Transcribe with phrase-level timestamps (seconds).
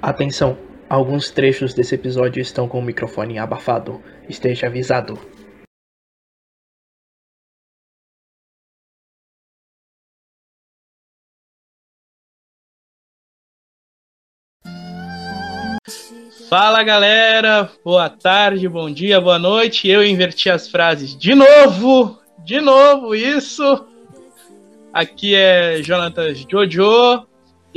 [0.00, 0.56] Atenção,
[0.88, 4.02] alguns trechos desse episódio estão com o microfone abafado.
[4.28, 5.18] Esteja avisado.
[16.48, 19.86] Fala galera, boa tarde, bom dia, boa noite.
[19.86, 23.86] Eu inverti as frases de novo, de novo, isso.
[24.90, 27.26] Aqui é Jonathan Jojo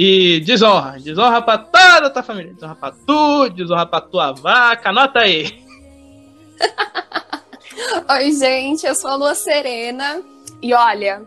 [0.04, 4.90] e desonra, desonra pra toda a tua família, desonra pra tu, desonra pra tua vaca,
[4.90, 5.64] anota aí.
[8.10, 10.24] Oi, gente, eu sou a Lua Serena
[10.60, 11.22] e olha,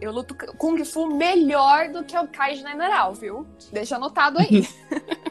[0.00, 3.46] eu luto Kung Fu melhor do que o Kai General, viu?
[3.72, 4.66] Deixa anotado aí.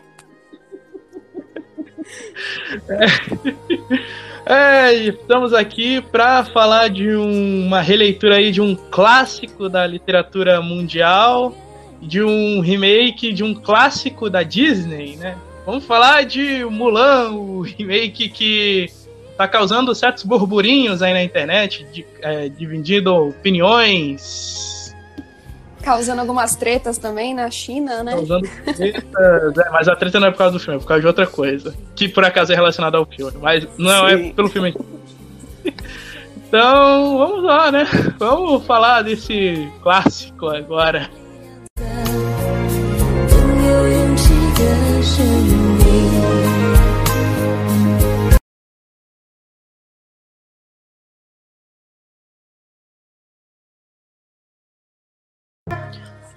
[4.50, 10.62] É, estamos aqui para falar de um, uma releitura aí de um clássico da literatura
[10.62, 11.54] mundial,
[12.02, 15.38] de um remake de um clássico da Disney, né?
[15.66, 18.90] Vamos falar de Mulan, o remake que
[19.38, 24.78] tá causando certos burburinhos aí na internet, de, é, dividindo opiniões,
[25.88, 28.12] Causando algumas tretas também na China, né?
[28.12, 28.46] Causando
[28.76, 31.08] tretas, é, mas a treta não é por causa do filme, é por causa de
[31.08, 31.74] outra coisa.
[31.96, 34.28] Que por acaso é relacionada ao filme, mas não é Sim.
[34.28, 34.76] é pelo filme.
[36.36, 37.86] Então, vamos lá, né?
[38.18, 41.10] Vamos falar desse clássico agora.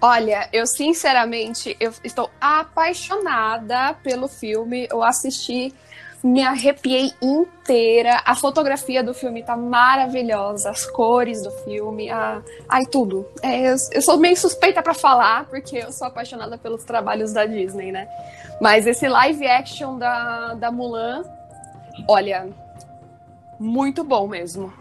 [0.03, 4.89] Olha, eu sinceramente eu estou apaixonada pelo filme.
[4.91, 5.75] Eu assisti,
[6.25, 8.23] me arrepiei inteira.
[8.25, 12.41] A fotografia do filme tá maravilhosa, as cores do filme, a...
[12.67, 13.27] ai tudo.
[13.43, 17.45] É, eu, eu, sou meio suspeita para falar porque eu sou apaixonada pelos trabalhos da
[17.45, 18.09] Disney, né?
[18.59, 21.25] Mas esse live action da, da Mulan,
[22.09, 22.49] olha,
[23.59, 24.73] muito bom mesmo.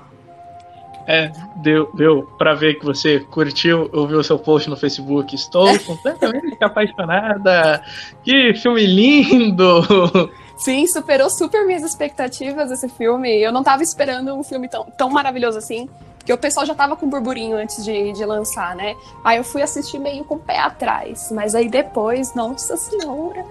[1.08, 5.34] É, deu, deu pra ver que você curtiu, ouviu o seu post no Facebook.
[5.34, 7.84] Estou completamente apaixonada.
[8.24, 10.30] Que filme lindo!
[10.60, 13.42] Sim, superou super minhas expectativas esse filme.
[13.42, 15.90] Eu não tava esperando um filme tão, tão maravilhoso assim.
[16.18, 18.94] Porque o pessoal já tava com burburinho antes de, de lançar, né?
[19.24, 21.32] Aí eu fui assistir meio com o pé atrás.
[21.32, 23.46] Mas aí depois, nossa senhora.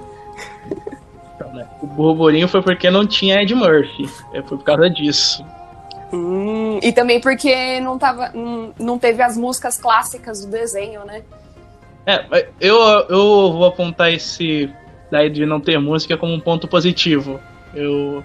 [1.35, 1.67] Então, né?
[1.83, 4.09] O burburinho foi porque não tinha Ed Murphy.
[4.33, 5.45] É, foi por causa disso.
[6.13, 8.33] Hum, e também porque não, tava,
[8.79, 11.23] não, teve as músicas clássicas do desenho, né?
[12.07, 14.71] É, eu, eu vou apontar esse
[15.11, 17.39] daí de não ter música como um ponto positivo.
[17.75, 18.25] Eu,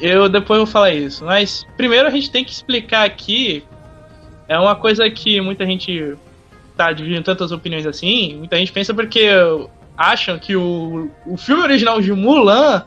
[0.00, 1.24] eu depois vou falar isso.
[1.24, 3.64] Mas primeiro a gente tem que explicar aqui.
[4.46, 6.16] É uma coisa que muita gente
[6.76, 8.36] tá dividindo tantas opiniões assim.
[8.36, 9.28] Muita gente pensa porque
[9.96, 12.84] acham que o, o filme original de Mulan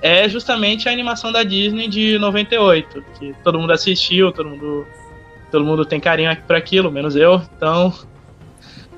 [0.00, 4.86] é justamente a animação da Disney de 98, que todo mundo assistiu, todo mundo,
[5.50, 7.42] todo mundo tem carinho por aquilo, menos eu.
[7.56, 7.92] Então,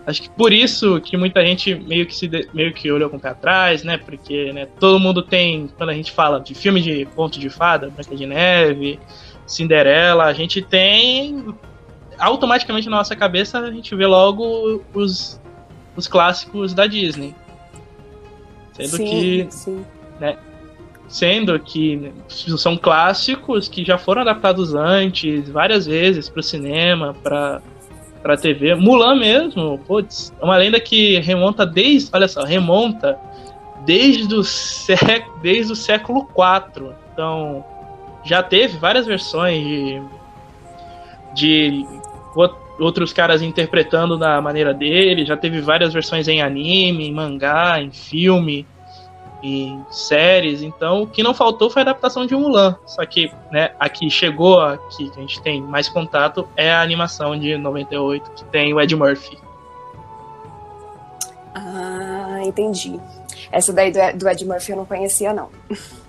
[0.07, 3.21] acho que por isso que muita gente meio que se meio que olhou com o
[3.21, 3.97] pé atrás, né?
[3.97, 7.89] Porque né, todo mundo tem, quando a gente fala de filme de conto de fada,
[7.89, 8.99] Branca de Neve,
[9.47, 11.55] Cinderela, a gente tem
[12.19, 15.41] automaticamente na nossa cabeça a gente vê logo os,
[15.97, 17.35] os clássicos da Disney.
[18.75, 19.85] Sendo sim, que sim.
[20.21, 20.37] Né,
[21.11, 27.61] sendo que são clássicos que já foram adaptados antes, várias vezes para o cinema, para
[28.23, 28.75] para TV.
[28.75, 33.19] Mulan mesmo, putz, é uma lenda que remonta desde, olha só, remonta
[33.87, 36.91] desde o, sec, desde o século IV.
[37.13, 37.65] Então,
[38.23, 40.03] já teve várias versões de,
[41.35, 41.87] de
[42.79, 47.91] outros caras interpretando da maneira dele, já teve várias versões em anime, em mangá, em
[47.91, 48.67] filme
[49.43, 52.77] em séries, então o que não faltou foi a adaptação de Mulan.
[52.87, 57.39] Só que, né, aqui chegou, aqui que a gente tem mais contato, é a animação
[57.39, 59.39] de 98, que tem o Ed Murphy.
[61.55, 63.01] Ah, entendi.
[63.51, 65.49] Essa daí do Ed Murphy eu não conhecia, não.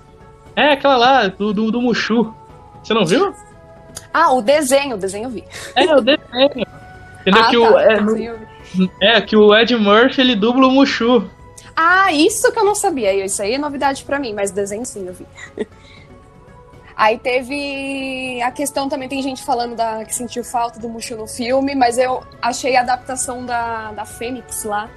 [0.53, 2.35] É, aquela lá, do, do, do Mushu.
[2.83, 3.33] Você não viu?
[4.13, 5.45] Ah, o desenho, o desenho eu vi.
[5.75, 6.67] É, o desenho.
[7.21, 7.41] Entendeu?
[7.41, 11.29] Ah, que tá, o, é, é, que o Ed Murphy ele dubla o Mushu.
[11.83, 13.25] Ah, isso que eu não sabia.
[13.25, 15.25] Isso aí é novidade para mim, mas desenho sim eu vi.
[16.95, 21.25] Aí teve a questão também, tem gente falando da, que sentiu falta do Mushu no
[21.25, 24.87] filme, mas eu achei a adaptação da, da Fênix lá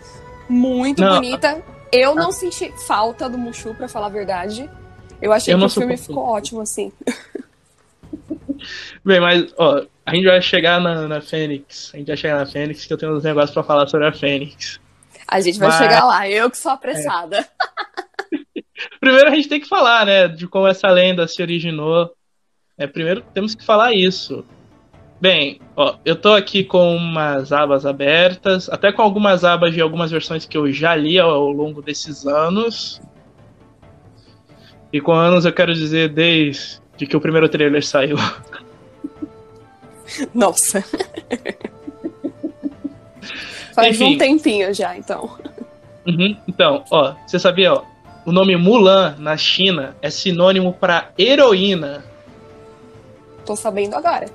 [0.47, 1.15] muito não.
[1.15, 1.63] bonita.
[1.91, 4.69] Eu não senti falta do Mushu, para falar a verdade.
[5.23, 6.93] Eu achei eu que o filme ficou ótimo, assim.
[9.03, 11.91] Bem, mas, ó, a gente vai chegar na, na Fênix.
[11.95, 14.13] A gente vai chegar na Fênix, que eu tenho uns negócios pra falar sobre a
[14.13, 14.79] Fênix.
[15.27, 17.47] A gente vai Mas- chegar lá, eu que sou apressada.
[19.01, 22.11] Primeiro a gente tem que falar, né, de como essa lenda se originou.
[22.77, 24.45] É, primeiro temos que falar isso.
[25.21, 30.11] Bem, ó, eu tô aqui com umas abas abertas, até com algumas abas de algumas
[30.11, 33.01] versões que eu já li ao, ao longo desses anos.
[34.93, 38.17] E com anos eu quero dizer desde que o primeiro trailer saiu.
[40.35, 40.85] Nossa.
[43.75, 44.15] Faz Enfim.
[44.15, 45.37] um tempinho já, então.
[46.07, 46.37] Uhum.
[46.47, 47.83] Então, ó, você sabia, ó,
[48.25, 52.05] o nome Mulan na China é sinônimo para heroína.
[53.45, 54.27] Tô sabendo agora.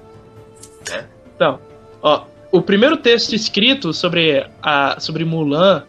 [1.36, 1.60] Então,
[2.02, 5.84] ó, o primeiro texto escrito sobre, a, sobre Mulan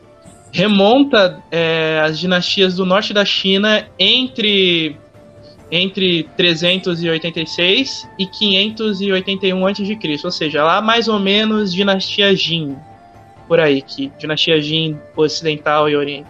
[0.53, 4.96] remonta é, às dinastias do norte da China entre,
[5.70, 12.76] entre 386 e 581 a.C., ou seja, lá mais ou menos dinastia Jin,
[13.50, 16.25] por aí, que dinastia Jin ocidental e, ori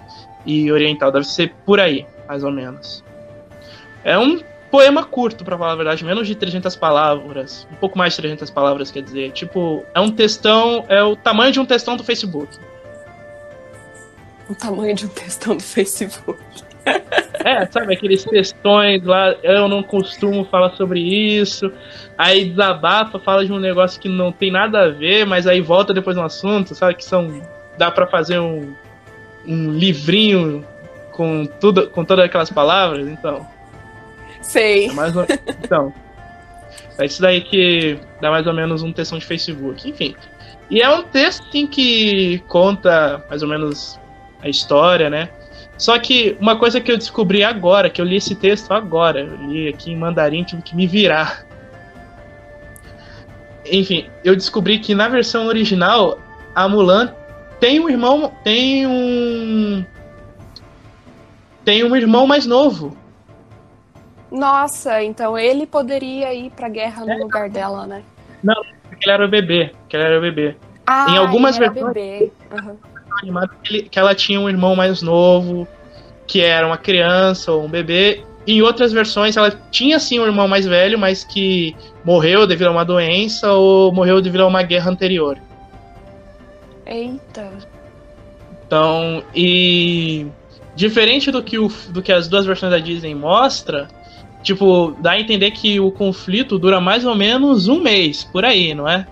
[0.46, 3.05] e oriental, deve ser por aí, mais ou menos.
[4.02, 4.40] É um
[4.70, 8.49] poema curto, pra falar a verdade, menos de 300 palavras, um pouco mais de 300
[8.49, 12.56] palavras, quer dizer, tipo, é um textão, é o tamanho de um textão do Facebook.
[14.49, 16.40] O tamanho de um textão do Facebook.
[17.50, 21.73] É, sabe, aqueles textões lá, eu não costumo falar sobre isso,
[22.17, 25.93] aí desabafa, fala de um negócio que não tem nada a ver, mas aí volta
[25.93, 27.43] depois no assunto, sabe, que são,
[27.76, 28.73] dá pra fazer um,
[29.44, 30.64] um livrinho
[31.11, 33.44] com tudo, com todas aquelas palavras, então...
[34.41, 34.88] Sei.
[34.88, 35.26] É mais ou...
[35.64, 35.93] Então.
[36.99, 39.88] É isso daí que dá mais ou menos um textão de Facebook.
[39.88, 40.14] Enfim.
[40.70, 43.99] E é um texto assim, que conta mais ou menos
[44.41, 45.31] a história, né?
[45.81, 49.35] Só que uma coisa que eu descobri agora, que eu li esse texto agora, eu
[49.49, 51.47] li aqui em mandarim, tive que me virar.
[53.65, 56.19] Enfim, eu descobri que na versão original,
[56.55, 57.15] a Mulan
[57.59, 58.31] tem um irmão.
[58.44, 59.82] Tem um.
[61.65, 62.94] Tem um irmão mais novo.
[64.31, 68.03] Nossa, então ele poderia ir pra guerra no lugar dela, né?
[68.88, 69.73] Porque ele era o bebê.
[69.88, 70.56] Que ele era o bebê.
[70.87, 72.33] Ah, Em algumas ele era versões- bebê.
[72.53, 72.76] Aham.
[73.23, 75.67] Animado que, ele- que ela tinha um irmão mais novo,
[76.27, 78.23] que era uma criança ou um bebê.
[78.47, 82.71] Em outras versões, ela tinha sim um irmão mais velho, mas que morreu devido a
[82.71, 85.39] uma doença ou morreu devido a uma guerra anterior.
[86.87, 87.51] Eita.
[88.67, 90.27] Então, e
[90.75, 93.89] diferente do que, o, do que as duas versões da Disney mostra,
[94.43, 98.75] tipo, dá a entender que o conflito dura mais ou menos um mês, por aí,
[98.75, 99.07] não é?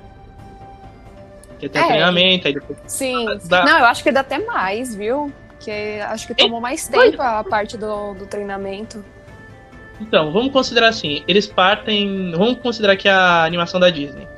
[1.59, 1.87] Porque tem É.
[1.89, 3.27] treinamento, aí depois Sim.
[3.47, 5.33] Dá- Não, eu acho que dá até mais, viu?
[5.49, 5.73] Porque
[6.09, 9.05] acho que tomou mais tempo a parte do, do treinamento.
[10.01, 14.29] Então, vamos considerar assim, eles partem, vamos considerar que é a animação da Disney.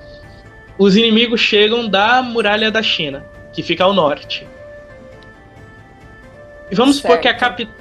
[0.79, 4.49] Os inimigos chegam da muralha da China, que fica ao norte.
[6.71, 7.23] E vamos supor Certo.
[7.23, 7.75] que a capital,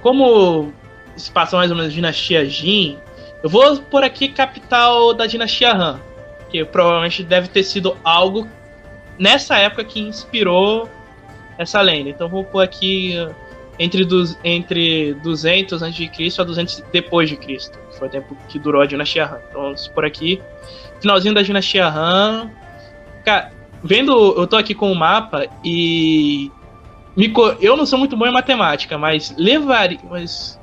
[0.00, 0.72] como
[1.16, 2.98] se passa mais ou menos dinastia Jin,
[3.42, 5.98] eu vou por aqui capital da dinastia Han,
[6.48, 8.46] que provavelmente deve ter sido algo
[9.20, 10.88] nessa época que inspirou
[11.58, 12.08] essa lenda.
[12.08, 13.34] Então vou pôr aqui uh,
[13.78, 16.10] entre, dos, entre 200 a.C.
[16.38, 19.40] a 200 depois de Cristo, foi o tempo que durou a dinastia Han.
[19.50, 20.40] Então vamos por aqui,
[21.00, 22.50] finalzinho da dinastia Han.
[23.24, 23.52] Cara,
[23.84, 26.50] vendo, eu tô aqui com o mapa e
[27.14, 27.30] me
[27.60, 30.58] eu não sou muito bom em matemática, mas levaria, mas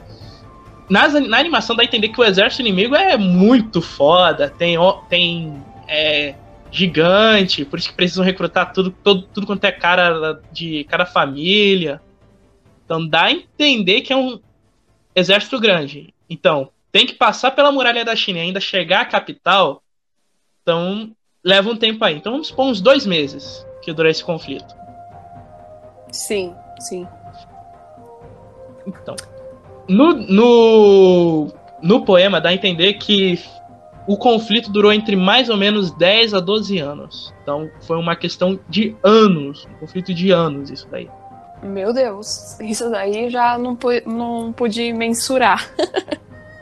[0.90, 4.78] nas, na animação dá a entender que o exército inimigo é muito foda, tem
[5.10, 6.34] tem é,
[6.72, 12.02] gigante, por isso que precisam recrutar tudo, todo, tudo quanto é cara de cada família.
[12.86, 14.40] Então dá a entender que é um
[15.16, 16.14] exército grande.
[16.30, 19.84] Então, tem que passar pela muralha da China e ainda chegar à capital.
[20.62, 21.12] Então,
[21.44, 22.16] leva um tempo aí.
[22.16, 24.76] Então vamos supor uns dois meses que dura esse conflito.
[26.12, 27.08] Sim, sim.
[28.86, 29.16] Então,
[29.88, 33.40] no, no, no poema dá a entender que
[34.08, 37.34] o conflito durou entre mais ou menos 10 a 12 anos.
[37.44, 41.10] Então foi uma questão de anos, um conflito de anos isso daí.
[41.62, 42.58] Meu Deus.
[42.62, 45.70] Isso daí já não, pu não pude mensurar.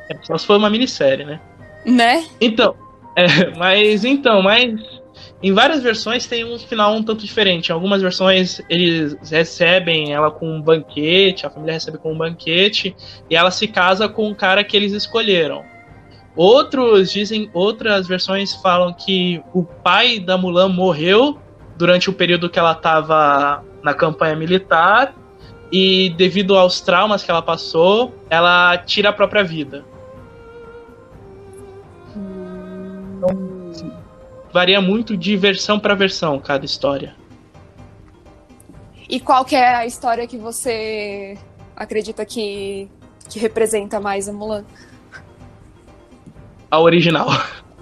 [0.09, 1.39] É, só se for uma minissérie, né?
[1.85, 2.25] Né?
[2.41, 2.75] Então,
[3.15, 4.79] é, mas então, mas
[5.41, 7.69] em várias versões tem um final um tanto diferente.
[7.69, 12.95] Em algumas versões eles recebem ela com um banquete, a família recebe com um banquete
[13.29, 15.63] e ela se casa com o cara que eles escolheram.
[16.35, 21.39] Outros dizem, outras versões falam que o pai da Mulan morreu
[21.77, 25.15] durante o período que ela estava na campanha militar
[25.71, 29.83] e devido aos traumas que ela passou, ela tira a própria vida.
[34.55, 37.13] varia muito de versão para versão cada história.
[39.09, 41.37] E qual que é a história que você
[41.75, 42.89] acredita que,
[43.29, 44.63] que representa mais a Mulan?
[46.75, 47.29] A original.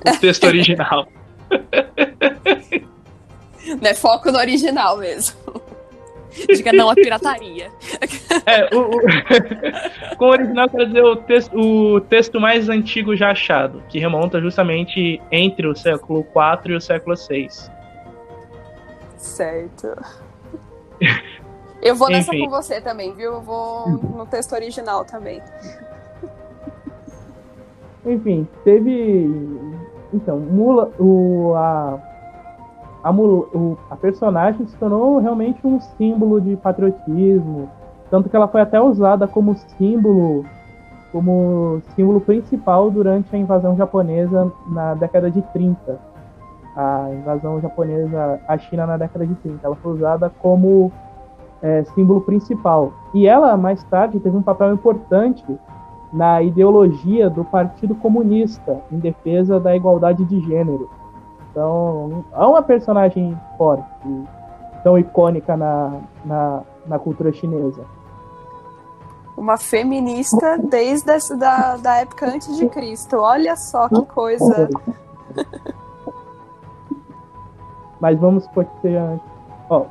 [0.06, 1.08] O texto original.
[3.82, 3.96] né?
[3.96, 5.36] Foco no original mesmo.
[6.48, 7.72] Diga não à pirataria.
[8.46, 9.00] É, o, o...
[10.18, 14.42] com o original quer dizer o texto, o texto mais antigo já achado, que remonta
[14.42, 17.48] justamente entre o século IV e o século VI.
[19.18, 19.96] Certo.
[21.82, 22.46] Eu vou nessa Enfim.
[22.46, 23.34] com você também, viu?
[23.34, 25.42] Eu vou no texto original também.
[28.06, 29.70] Enfim, teve.
[30.14, 32.00] Então, Mula, o, a,
[33.04, 37.70] a, o, a personagem se tornou realmente um símbolo de patriotismo.
[38.12, 40.46] Tanto que ela foi até usada como símbolo
[41.12, 46.00] como símbolo principal durante a invasão japonesa na década de 30.
[46.76, 49.60] A invasão japonesa à China na década de 30.
[49.64, 50.92] Ela foi usada como
[51.62, 52.92] é, símbolo principal.
[53.14, 55.46] E ela, mais tarde, teve um papel importante
[56.14, 60.90] na ideologia do Partido Comunista em defesa da igualdade de gênero.
[61.50, 63.84] Então, é uma personagem forte,
[64.84, 67.84] tão icônica na, na, na cultura chinesa.
[69.36, 73.18] Uma feminista desde essa, da, da época antes de Cristo.
[73.18, 74.70] Olha só que coisa.
[78.00, 79.26] Mas vamos por ser antes.
[79.70, 79.86] Ó,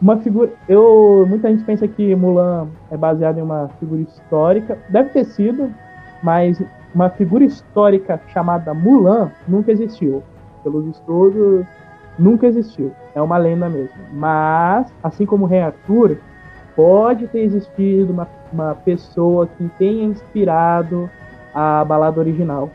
[0.00, 0.50] uma figura.
[0.68, 4.78] Eu, muita gente pensa que Mulan é baseado em uma figura histórica.
[4.88, 5.72] Deve ter sido,
[6.22, 6.60] mas
[6.94, 10.22] uma figura histórica chamada Mulan nunca existiu.
[10.62, 11.66] Pelos estudos,
[12.18, 12.92] nunca existiu.
[13.14, 13.96] É uma lenda mesmo.
[14.12, 16.18] Mas, assim como o Rei Arthur,
[16.76, 21.10] pode ter existido uma, uma pessoa que tenha inspirado
[21.54, 22.70] a balada original.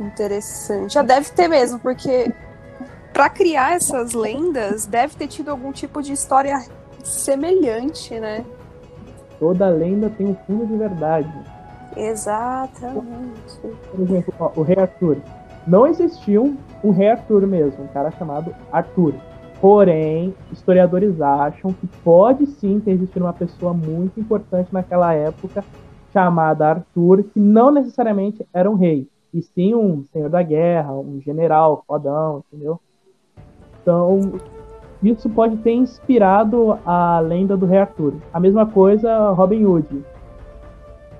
[0.00, 0.94] Interessante.
[0.94, 2.32] Já deve ter mesmo, porque
[3.12, 6.64] para criar essas lendas, deve ter tido algum tipo de história
[7.04, 8.44] semelhante, né?
[9.38, 11.32] Toda lenda tem um fundo de verdade.
[11.96, 13.58] Exatamente.
[13.90, 15.16] Por exemplo, ó, o Rei Arthur.
[15.66, 19.14] Não existiu um Rei Arthur mesmo, um cara chamado Arthur.
[19.60, 25.62] Porém, historiadores acham que pode sim ter existido uma pessoa muito importante naquela época
[26.12, 31.20] chamada Arthur, que não necessariamente era um rei, e sim um senhor da guerra, um
[31.20, 32.80] general fodão, entendeu?
[33.90, 34.34] Então,
[35.02, 38.14] isso pode ter inspirado a lenda do Rei Arthur.
[38.32, 40.04] A mesma coisa Robin Hood.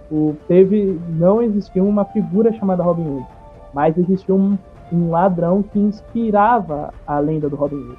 [0.08, 3.26] O, teve, não existiu uma figura chamada Robin Hood,
[3.74, 4.56] mas existiu um,
[4.92, 7.98] um ladrão que inspirava a lenda do Robin Hood.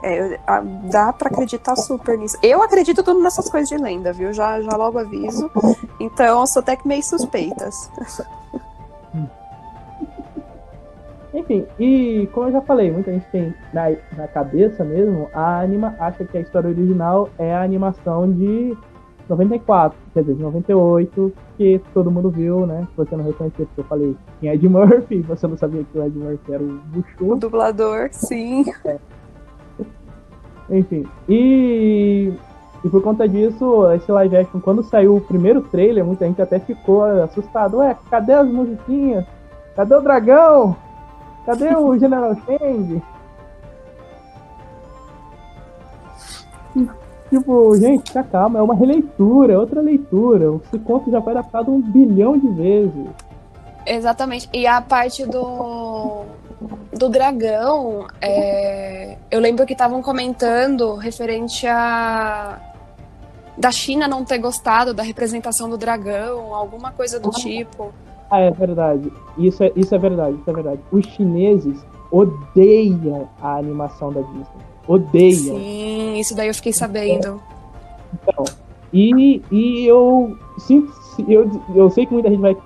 [0.00, 0.38] É,
[0.90, 2.38] dá para acreditar super nisso.
[2.40, 4.32] Eu acredito tudo nessas coisas de lenda, viu?
[4.32, 5.50] Já, já logo aviso.
[5.98, 7.90] Então, eu sou até que meio suspeitas.
[11.34, 15.96] Enfim, e como eu já falei, muita gente tem na, na cabeça mesmo, a anima
[15.98, 18.76] acha que a história original é a animação de
[19.28, 22.86] 94, quer dizer, de 98, que todo mundo viu, né?
[22.90, 26.04] Se você não reconhecia, porque eu falei em Ed Murphy, você não sabia que o
[26.04, 27.32] Ed Murphy era o Buchu.
[27.32, 28.64] O dublador, sim.
[28.84, 28.98] É.
[30.70, 32.32] Enfim, e,
[32.84, 36.58] e por conta disso, esse live action, quando saiu o primeiro trailer, muita gente até
[36.58, 37.78] ficou assustado.
[37.78, 39.24] Ué, cadê as musiquinhas?
[39.74, 40.76] Cadê o dragão?
[41.44, 43.02] Cadê o General Shang?
[47.32, 50.60] Tipo, gente, tá calma, é uma releitura, é outra leitura.
[50.66, 53.06] Esse conto já foi adaptado um bilhão de vezes.
[53.86, 54.48] Exatamente.
[54.52, 56.24] E a parte do,
[56.92, 59.16] do dragão, é...
[59.30, 62.60] eu lembro que estavam comentando referente a
[63.56, 67.92] da China não ter gostado da representação do dragão, alguma coisa do tipo.
[68.32, 69.12] Ah, é verdade.
[69.36, 70.80] Isso é, isso é verdade, isso é verdade.
[70.90, 74.46] Os chineses odeiam a animação da Disney.
[74.88, 75.56] Odeiam.
[75.58, 77.38] Sim, isso daí eu fiquei sabendo.
[78.14, 78.44] Então,
[78.90, 80.90] e, e eu sinto.
[81.28, 82.56] Eu, eu sei que muita gente vai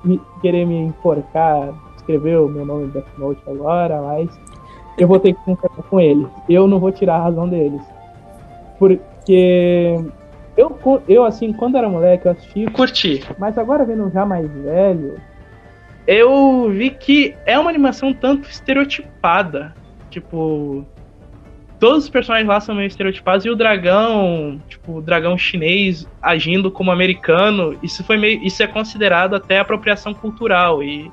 [0.40, 4.30] querer me enforcar, escrever o meu nome em Death Note agora, mas
[4.96, 6.28] eu vou ter que concordar com eles.
[6.48, 7.82] Eu não vou tirar a razão deles.
[8.78, 10.00] Porque
[10.56, 12.66] eu, eu assim, quando era moleque, eu assisti.
[12.66, 13.24] Curti.
[13.36, 15.16] Mas agora vendo já mais velho,
[16.06, 19.74] eu vi que é uma animação tanto estereotipada.
[20.10, 20.86] Tipo,
[21.78, 26.70] todos os personagens lá são meio estereotipados e o dragão, tipo, o dragão chinês agindo
[26.70, 31.10] como americano, isso foi meio, isso é considerado até apropriação cultural e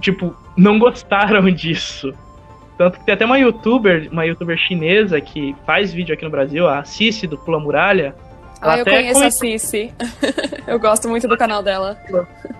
[0.00, 2.12] tipo, não gostaram disso.
[2.76, 6.68] Tanto que tem até uma youtuber, uma youtuber chinesa que faz vídeo aqui no Brasil,
[6.68, 8.14] a Cici do Pula Muralha,
[8.60, 9.92] ah, eu conheço a Cici.
[10.66, 11.98] eu gosto muito do canal dela.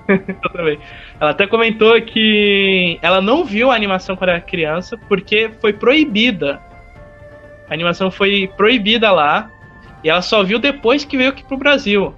[0.08, 0.78] eu também.
[1.20, 6.60] Ela até comentou que ela não viu a animação quando era criança porque foi proibida.
[7.68, 9.50] A animação foi proibida lá
[10.02, 12.14] e ela só viu depois que veio aqui pro Brasil.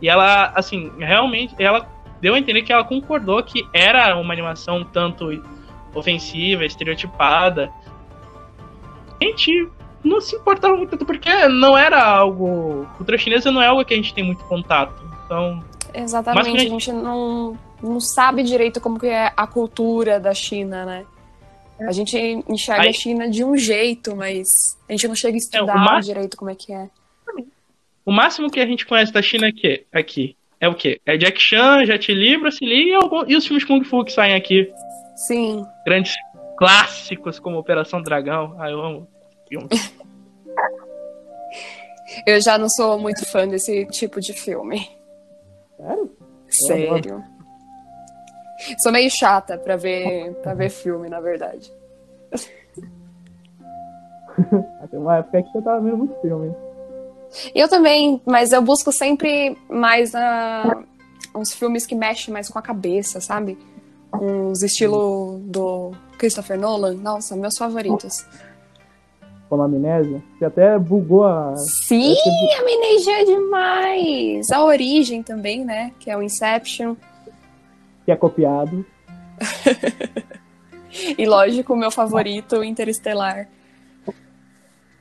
[0.00, 1.88] E ela, assim, realmente, ela
[2.20, 5.42] deu a entender que ela concordou que era uma animação tanto
[5.94, 7.70] ofensiva, estereotipada.
[9.20, 9.68] Gente
[10.04, 12.86] não se importava muito, porque não era algo.
[12.96, 15.02] Cultura chinesa não é algo que a gente tem muito contato.
[15.24, 15.64] Então.
[15.92, 16.66] Exatamente, a gente...
[16.66, 21.06] a gente não, não sabe direito como que é a cultura da China, né?
[21.80, 22.16] A gente
[22.48, 22.90] enxerga Aí...
[22.90, 26.50] a China de um jeito, mas a gente não chega a estudar é, direito como
[26.50, 26.88] é que é.
[28.06, 31.00] O máximo que a gente conhece da China aqui, aqui é o quê?
[31.06, 34.34] É Jack Chan, Jet Li, Bruce Lee e, e os filmes Kung Fu que saem
[34.34, 34.70] aqui.
[35.16, 35.64] Sim.
[35.86, 36.14] Grandes
[36.56, 38.56] clássicos como Operação Dragão.
[38.58, 39.08] Ah, eu amo
[39.54, 39.68] filme.
[42.26, 44.90] eu já não sou muito fã desse tipo de filme.
[45.78, 46.10] Sério?
[46.48, 47.24] Sério.
[48.78, 51.70] Sou meio chata pra ver, pra ver filme, na verdade.
[54.90, 56.54] Tem uma época que eu tava vendo muito filme.
[57.54, 60.84] Eu também, mas eu busco sempre mais uh,
[61.34, 63.58] uns filmes que mexem mais com a cabeça, sabe?
[64.12, 66.94] Uns estilo do Christopher Nolan.
[66.94, 68.24] Nossa, meus favoritos.
[69.48, 70.22] Com a amnésia?
[70.38, 71.54] Que até bugou a.
[71.56, 72.14] Sim,
[72.56, 74.50] a amnésia é demais!
[74.50, 75.92] A origem também, né?
[75.98, 76.96] Que é o Inception.
[78.04, 78.84] Que é copiado.
[81.18, 83.48] e lógico, o meu favorito, Interestelar.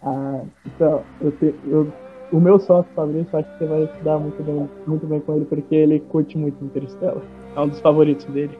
[0.01, 1.91] Ah, então, eu, te, eu
[2.33, 5.35] o meu sócio Fabrício, acho que você vai se dar muito bem, muito bem com
[5.35, 7.21] ele, porque ele curte muito Interstellar.
[7.55, 8.57] É um dos favoritos dele.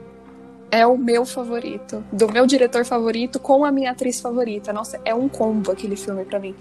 [0.74, 2.04] É o meu favorito.
[2.12, 4.74] Do meu diretor favorito com a minha atriz favorita.
[4.74, 6.56] Nossa, é um combo aquele filme para mim.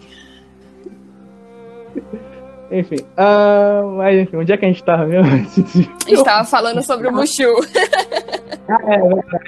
[2.71, 2.97] enfim.
[3.17, 5.33] Uh, mas enfim, onde é que a gente tava mesmo?
[5.33, 7.55] a gente tava falando sobre o Mushu.
[8.69, 8.97] ah, é,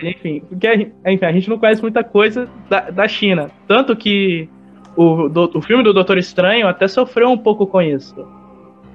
[0.06, 0.10] é.
[0.10, 3.50] Enfim, porque a gente, enfim, a gente não conhece muita coisa da, da China.
[3.68, 4.48] Tanto que
[4.96, 8.26] o, do, o filme do Doutor Estranho até sofreu um pouco com isso.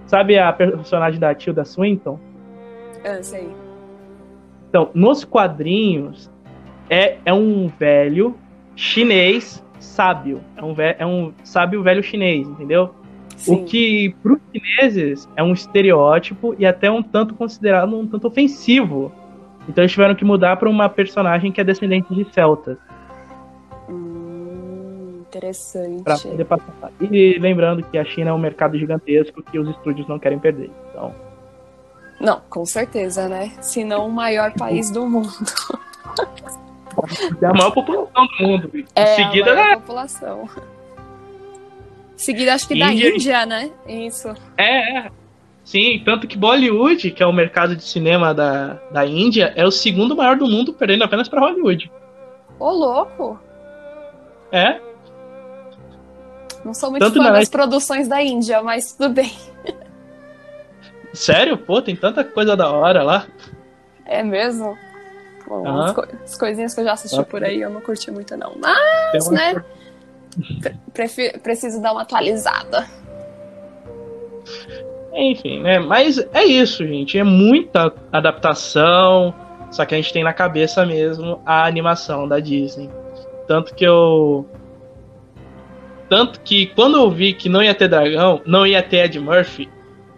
[0.07, 2.19] Sabe a personagem da Tilda Swinton?
[3.05, 3.47] Ah, sei.
[4.69, 6.29] Então, nos quadrinhos,
[6.89, 8.35] é, é um velho
[8.75, 10.41] chinês sábio.
[10.55, 12.93] É um, é um sábio velho chinês, entendeu?
[13.35, 13.53] Sim.
[13.53, 18.27] O que, para os chineses, é um estereótipo e até um tanto considerado um tanto
[18.27, 19.11] ofensivo.
[19.67, 22.77] Então eles tiveram que mudar para uma personagem que é descendente de celtas.
[25.21, 26.03] Interessante.
[26.03, 26.91] Pra poder passar.
[26.99, 30.71] E lembrando que a China é um mercado gigantesco que os estúdios não querem perder.
[30.89, 31.13] Então.
[32.19, 33.53] Não, com certeza, né?
[33.61, 35.29] Se não o maior país do mundo.
[37.41, 38.71] É a maior população do mundo.
[38.93, 39.75] É, seguida, a maior né?
[39.77, 40.49] população.
[42.17, 43.71] Seguida, acho que Índia, da Índia, né?
[43.87, 44.35] Isso.
[44.57, 45.11] É, é.
[45.63, 49.71] Sim, tanto que Bollywood, que é o mercado de cinema da, da Índia, é o
[49.71, 51.89] segundo maior do mundo, perdendo apenas para Hollywood.
[52.59, 53.39] Ô, louco!
[54.51, 54.81] É.
[56.65, 59.31] Não sou muito Tanto fã das produções da Índia, mas tudo bem.
[61.13, 61.57] Sério?
[61.57, 63.25] Pô, tem tanta coisa da hora lá.
[64.05, 64.77] É mesmo?
[65.47, 65.81] Bom, uhum.
[65.81, 68.53] as, co as, coisinhas que eu já assisti por aí eu não curti muito, não.
[68.59, 69.37] Mas, uma...
[69.37, 69.63] né?
[71.41, 72.87] preciso dar uma atualizada.
[75.13, 75.79] Enfim, né?
[75.79, 77.17] Mas é isso, gente.
[77.17, 79.33] É muita adaptação.
[79.71, 82.89] Só que a gente tem na cabeça mesmo a animação da Disney.
[83.47, 84.47] Tanto que eu
[86.09, 89.69] tanto que quando eu vi que não ia ter dragão, não ia ter Ed Murphy,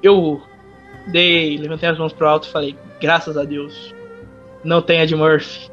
[0.02, 0.42] eu
[1.12, 3.94] dei, levantei as mãos pro alto e falei, graças a Deus,
[4.64, 5.70] não tem Ed Murphy.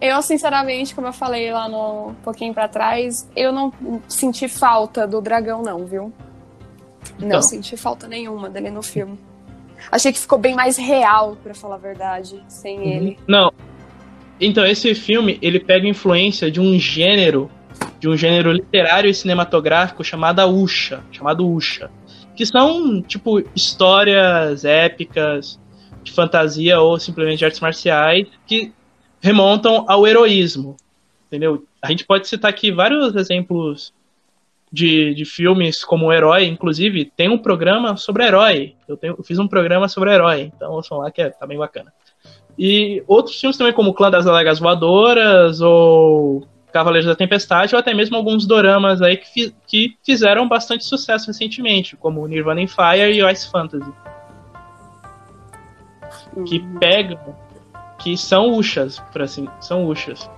[0.00, 3.72] Eu, sinceramente, como eu falei lá no um pouquinho para trás, eu não
[4.08, 6.12] senti falta do dragão, não, viu?
[7.16, 7.28] Então.
[7.28, 9.18] Não senti falta nenhuma dele no filme.
[9.90, 12.84] Achei que ficou bem mais real, para falar a verdade, sem uhum.
[12.84, 13.18] ele.
[13.26, 13.52] Não.
[14.40, 17.50] Então, esse filme, ele pega influência de um gênero
[17.98, 21.88] de um gênero literário e cinematográfico chamado Usha, chamado Usha,
[22.36, 25.60] que são tipo histórias épicas
[26.02, 28.72] de fantasia ou simplesmente artes marciais que
[29.20, 30.76] remontam ao heroísmo,
[31.26, 31.64] entendeu?
[31.80, 33.92] A gente pode citar aqui vários exemplos
[34.72, 38.74] de, de filmes como Herói, inclusive tem um programa sobre herói.
[38.88, 41.58] Eu, tenho, eu fiz um programa sobre herói, então ouçam lá que é, tá bem
[41.58, 41.92] bacana.
[42.58, 47.92] E outros filmes também, como Clã das Alegas Voadoras ou Cavaleiros da Tempestade, ou até
[47.92, 53.12] mesmo alguns doramas aí que, fi que fizeram bastante sucesso recentemente, como Nirvana in Fire
[53.12, 53.92] e Ice Fantasy.
[56.34, 56.44] Uhum.
[56.44, 57.36] Que pegam,
[57.98, 60.28] que são uxas, por assim, são uxas.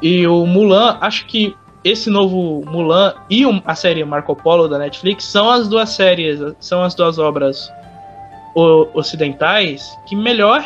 [0.00, 5.24] E o Mulan, acho que esse novo Mulan e a série Marco Polo da Netflix
[5.24, 7.70] são as duas séries, são as duas obras
[8.94, 10.64] ocidentais que melhor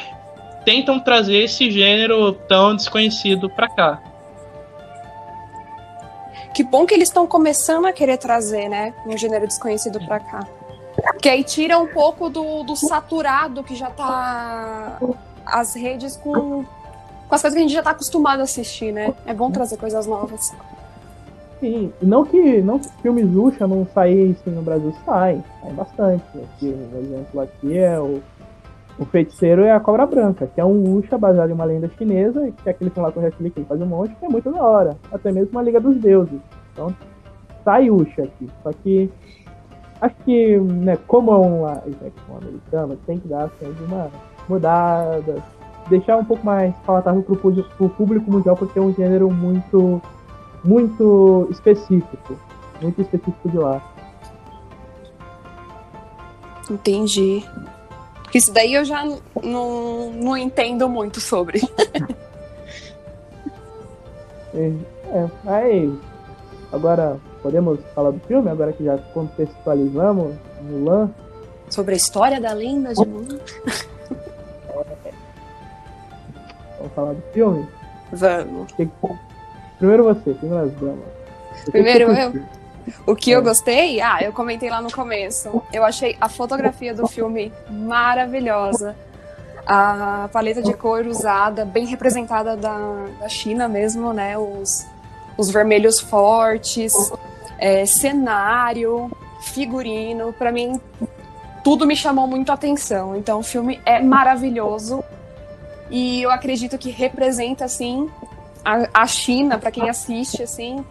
[0.65, 4.03] tentam trazer esse gênero tão desconhecido para cá.
[6.55, 10.47] Que bom que eles estão começando a querer trazer, né, um gênero desconhecido para cá.
[11.21, 14.99] Que aí tira um pouco do, do saturado que já tá
[15.47, 19.15] as redes com, com as coisas que a gente já tá acostumado a assistir, né?
[19.25, 20.53] É bom trazer coisas novas.
[21.61, 26.25] Sim, não que não que filmes Luxa não saíssem no Brasil, sai, sai bastante.
[26.37, 28.23] Aqui, um exemplo aqui é o,
[28.99, 32.51] o Feiticeiro e a Cobra Branca, que é um Luxa baseado em uma lenda chinesa,
[32.51, 34.63] que é aquele filme lá com o que faz um monte, que é muito da
[34.63, 34.97] hora.
[35.13, 36.41] Até mesmo uma Liga dos Deuses.
[36.73, 36.95] Então,
[37.65, 38.51] sai Luxa aqui.
[38.63, 39.11] Só que
[40.01, 44.11] acho que, né, como é um action americano, tem que dar assim, uma
[44.49, 45.43] mudada,
[45.89, 50.03] deixar um pouco mais palatável pro, pro público mundial, porque é um gênero muito
[50.65, 52.37] muito específico.
[52.83, 53.83] Muito específico de lá.
[56.71, 57.45] Entendi.
[58.35, 59.05] Isso daí eu já
[59.43, 61.61] não, não entendo muito sobre.
[64.55, 64.73] é,
[65.13, 65.99] é, aí,
[66.73, 71.11] agora podemos falar do filme, agora que já contextualizamos Mulan.
[71.71, 73.39] Sobre a história da lenda de Mulan?
[75.05, 75.13] É.
[76.79, 77.67] Vamos falar do filme?
[78.13, 78.73] Vamos.
[79.79, 81.19] Primeiro você, primeiro as damas.
[81.71, 82.58] Primeiro eu?
[83.07, 83.43] O que eu é.
[83.43, 84.01] gostei?
[84.01, 85.63] Ah, eu comentei lá no começo.
[85.73, 88.97] Eu achei a fotografia do filme maravilhosa.
[89.67, 94.39] A paleta de cor usada, bem representada da, da China mesmo, né?
[94.39, 94.87] Os,
[95.37, 96.95] os vermelhos fortes,
[97.59, 100.33] é, cenário, figurino.
[100.33, 100.81] Para mim,
[101.63, 103.15] tudo me chamou muito a atenção.
[103.17, 105.05] Então, o filme é maravilhoso.
[105.91, 108.09] E eu acredito que representa, assim,
[108.65, 110.85] a, a China, para quem assiste, assim,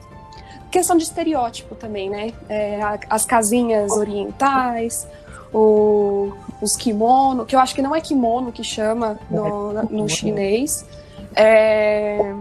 [0.72, 2.34] questão de estereótipo também, né?
[2.50, 5.08] É, as casinhas orientais,
[5.54, 10.86] o, os kimono, que eu acho que não é kimono que chama no, no chinês.
[11.36, 12.34] É...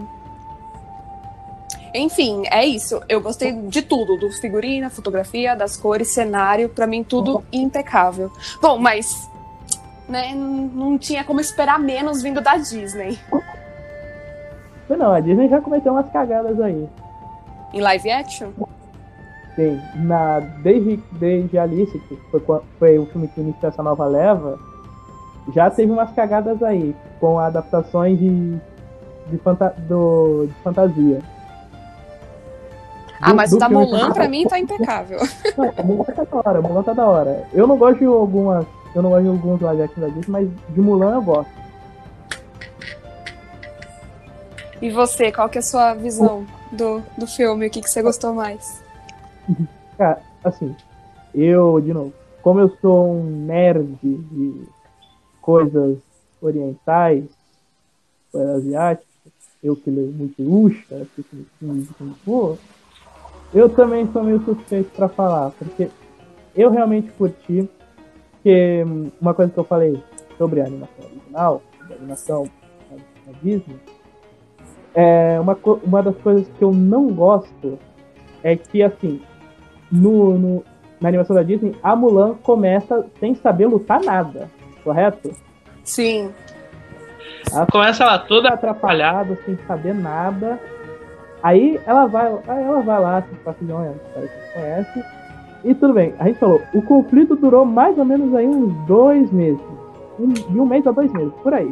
[1.93, 3.01] Enfim, é isso.
[3.07, 8.31] Eu gostei de tudo, do figurino, fotografia, das cores, cenário, para mim tudo impecável.
[8.61, 9.27] Bom, mas
[10.07, 13.17] né, não tinha como esperar menos vindo da Disney.
[14.89, 16.87] Não, a Disney já cometeu umas cagadas aí.
[17.73, 18.51] Em live action?
[19.55, 19.81] Sim.
[19.95, 22.41] Na, desde, desde Alice, que foi,
[22.77, 24.59] foi o filme que iniciou essa nova leva,
[25.53, 28.57] já teve umas cagadas aí, com adaptações de,
[29.27, 31.21] de, fanta, do, de fantasia.
[33.19, 35.19] Ah, mas o da Mulan pra mim tá impecável.
[35.57, 37.47] Não, Mulan tá da hora, Mulan tá da hora.
[37.51, 38.63] Eu não gosto de algumas.
[38.93, 41.51] Eu não gosto de alguns live action da Disney, mas de Mulan eu gosto.
[44.79, 47.67] E você, qual que é a sua visão do, do filme?
[47.67, 48.83] O que, que você gostou mais?
[49.97, 50.75] Cara, assim,
[51.33, 54.67] eu, de novo, como eu sou um nerd de
[55.41, 55.97] coisas
[56.41, 57.25] orientais,
[58.31, 59.07] coisas asiáticas,
[59.63, 60.35] eu que leio muito
[62.23, 62.57] Fu,
[63.53, 65.89] eu também sou meio suspeito para falar, porque
[66.55, 67.69] eu realmente curti,
[68.43, 68.83] que
[69.19, 70.01] uma coisa que eu falei
[70.37, 72.49] sobre a animação original, a animação
[73.25, 73.79] da Disney,
[74.97, 77.77] é, uma, uma das coisas que eu não gosto
[78.41, 79.21] é que, assim,
[79.91, 80.63] no, no,
[80.99, 84.49] na animação da Disney, a Mulan começa sem saber lutar nada,
[84.83, 85.29] correto?
[85.83, 86.31] Sim.
[87.53, 90.59] Ela começa lá toda atrapalhada, sem saber nada.
[91.43, 95.03] Aí ela vai, ela vai lá, se pastilhão, é que você conhece.
[95.63, 99.31] E tudo bem, a gente falou, o conflito durou mais ou menos aí uns dois
[99.31, 99.61] meses.
[100.19, 101.71] Um, de um mês a dois meses, por aí.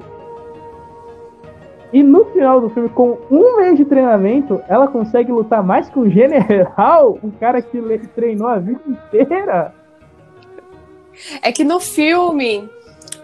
[1.95, 5.97] E no final do filme, com um mês de treinamento, ela consegue lutar mais que
[5.97, 7.81] um general, um cara que
[8.13, 9.73] treinou a vida inteira.
[11.41, 12.69] É que no filme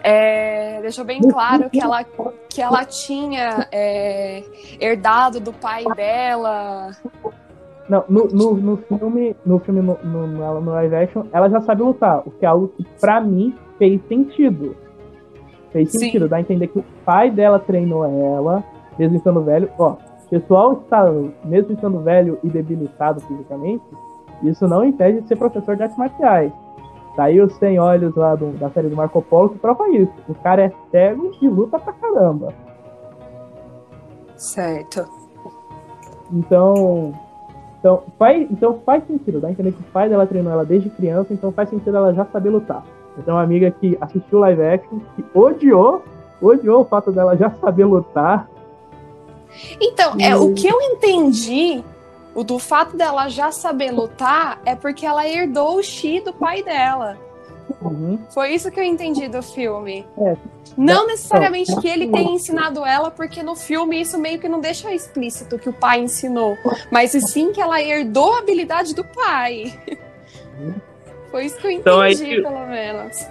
[0.02, 2.02] é, deixou bem claro que ela,
[2.48, 4.42] que ela tinha é,
[4.80, 6.92] herdado do pai dela.
[7.90, 11.82] Não, no, no, no filme, no filme no, no, no, live action, ela já sabe
[11.82, 14.74] lutar, o que é algo que pra mim fez sentido.
[15.72, 15.98] Fez Sim.
[15.98, 18.62] sentido, dá a entender que o pai dela treinou ela,
[18.98, 19.70] mesmo estando velho.
[19.78, 19.96] Ó,
[20.32, 21.04] pessoal está,
[21.44, 23.84] mesmo estando velho e debilitado fisicamente,
[24.42, 26.50] isso não impede de ser professor de artes marciais.
[27.16, 30.12] Daí os 100 olhos lá do, da série do Marco Polo que prova isso.
[30.26, 32.54] O cara é cego e luta pra caramba.
[34.36, 35.06] Certo.
[36.32, 37.12] Então,
[37.78, 40.88] então faz, então faz sentido, dá a entender que o pai dela treinou ela desde
[40.88, 42.82] criança, então faz sentido ela já saber lutar.
[43.16, 46.02] Eu tenho uma amiga que assistiu live action, que odiou,
[46.40, 48.48] odiou o fato dela já saber lutar.
[49.80, 50.24] Então, e...
[50.24, 51.84] é, o que eu entendi
[52.34, 56.62] O do fato dela já saber lutar é porque ela herdou o chi do pai
[56.62, 57.18] dela.
[57.80, 58.18] Uhum.
[58.30, 60.06] Foi isso que eu entendi do filme.
[60.18, 60.36] É.
[60.76, 64.94] Não necessariamente que ele tenha ensinado ela, porque no filme isso meio que não deixa
[64.94, 66.56] explícito que o pai ensinou.
[66.90, 69.78] Mas e sim que ela herdou a habilidade do pai.
[71.32, 73.26] Foi isso que eu entendi, Então, aí- pelo menos.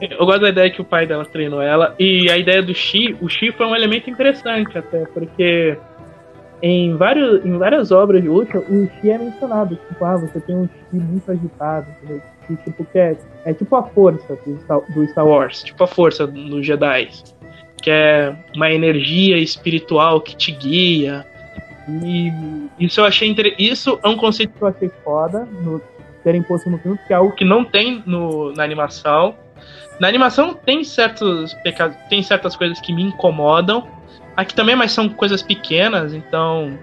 [0.00, 1.94] Eu gosto da ideia que o pai dela treinou ela.
[1.98, 5.78] E a ideia do Shi, o Shi foi um elemento interessante até, porque
[6.60, 9.76] em, vários, em várias obras de luta, o Shi é mencionado.
[9.76, 12.22] Tipo, ah, você tem um Shi muito agitado, entendeu?
[12.46, 15.86] Que, tipo, que é, é tipo a força do Star, do Star Wars, tipo a
[15.86, 17.08] força dos Jedi.
[17.82, 21.24] Que é uma energia espiritual que te guia.
[22.02, 22.30] E
[22.78, 23.54] isso eu achei inter...
[23.58, 25.80] Isso é um conceito que eu achei foda no
[26.26, 29.36] terem posto no filme, porque é algo que não tem no, na animação.
[30.00, 33.86] Na animação tem certos pecados, tem certas coisas que me incomodam.
[34.36, 36.76] Aqui também, mas são coisas pequenas, então.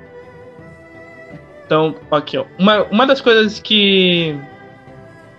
[1.65, 2.45] Então, aqui, ó.
[2.57, 4.33] Uma, uma das coisas que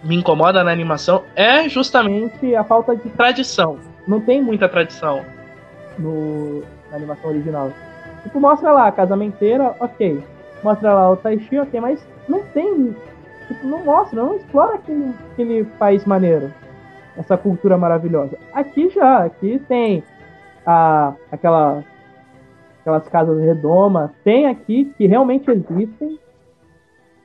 [0.02, 3.78] me incomoda na animação é justamente a falta de tradição.
[4.06, 5.24] Não tem muita tradição
[5.98, 7.72] no, na animação original.
[8.22, 10.22] Tipo, mostra lá a casamenteira, ok.
[10.62, 12.94] Mostra lá o Taishi, ok, mas não tem.
[13.48, 16.52] Tipo, não mostra, não explora aquele, aquele país maneiro
[17.16, 18.38] essa cultura maravilhosa.
[18.52, 20.02] Aqui já, aqui tem
[20.66, 21.84] a, aquela,
[22.80, 26.18] aquelas casas redomas, tem aqui que realmente existem.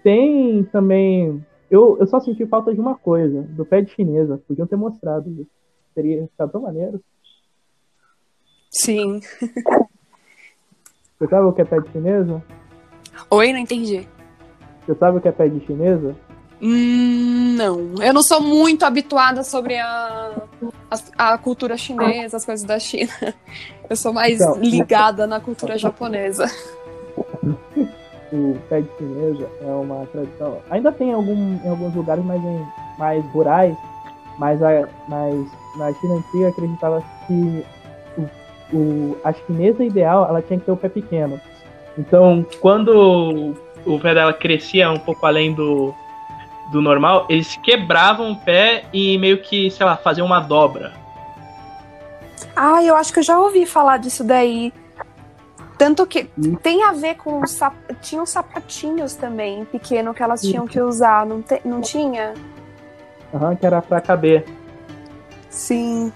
[0.03, 1.45] Tem também.
[1.69, 4.41] Eu, eu só senti falta de uma coisa, do pé de chinesa.
[4.47, 5.51] Podiam ter mostrado isso.
[5.93, 7.01] Seria ficado tão maneiro.
[8.71, 9.19] Sim.
[11.17, 12.41] Você sabe o que é pé de chinesa?
[13.29, 14.07] Oi, não entendi.
[14.89, 16.15] Você sabe o que é pé de chinesa?
[16.59, 17.93] Hum, não.
[18.01, 20.31] Eu não sou muito habituada sobre a,
[21.15, 23.11] a, a cultura chinesa, as coisas da China.
[23.87, 26.47] Eu sou mais Então, ligada na cultura japonesa.
[28.33, 30.57] o pé de chinesa é uma tradição.
[30.71, 32.65] Ainda tem algum, em alguns lugares mais, em-
[32.97, 33.77] mais rurais,
[34.39, 35.35] mas, a, mas
[35.77, 37.63] na China antiga acreditava que
[38.17, 41.39] o, o- a chinesa ideal ela tinha que ter o pé pequeno.
[41.97, 43.53] Então, quando
[43.85, 45.93] o pé dela crescia um pouco além do,
[46.71, 50.93] do normal, eles quebravam o pé e meio que, sei lá, faziam uma dobra.
[52.55, 54.73] Ah, eu acho que eu já ouvi falar disso daí.
[55.77, 56.25] Tanto que
[56.61, 57.73] tem a ver com os sap...
[58.01, 61.61] tinha uns sapatinhos também pequeno que elas tinham que usar, não, te...
[61.63, 62.33] não tinha?
[63.33, 64.43] Aham, que era pra caber.
[65.49, 66.11] Sim.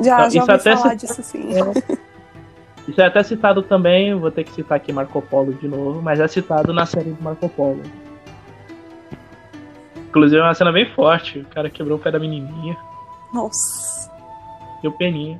[0.00, 1.50] Já, Então, já ouvi até falar se- disso sim.
[2.88, 6.18] Isso é até citado também, vou ter que citar aqui Marco Polo de novo, mas
[6.20, 7.82] é citado na série de Marco Polo.
[10.08, 12.74] Inclusive é uma cena bem forte, o cara quebrou o pé da menininha,
[13.32, 14.10] Nossa,
[14.82, 15.38] deu peninha.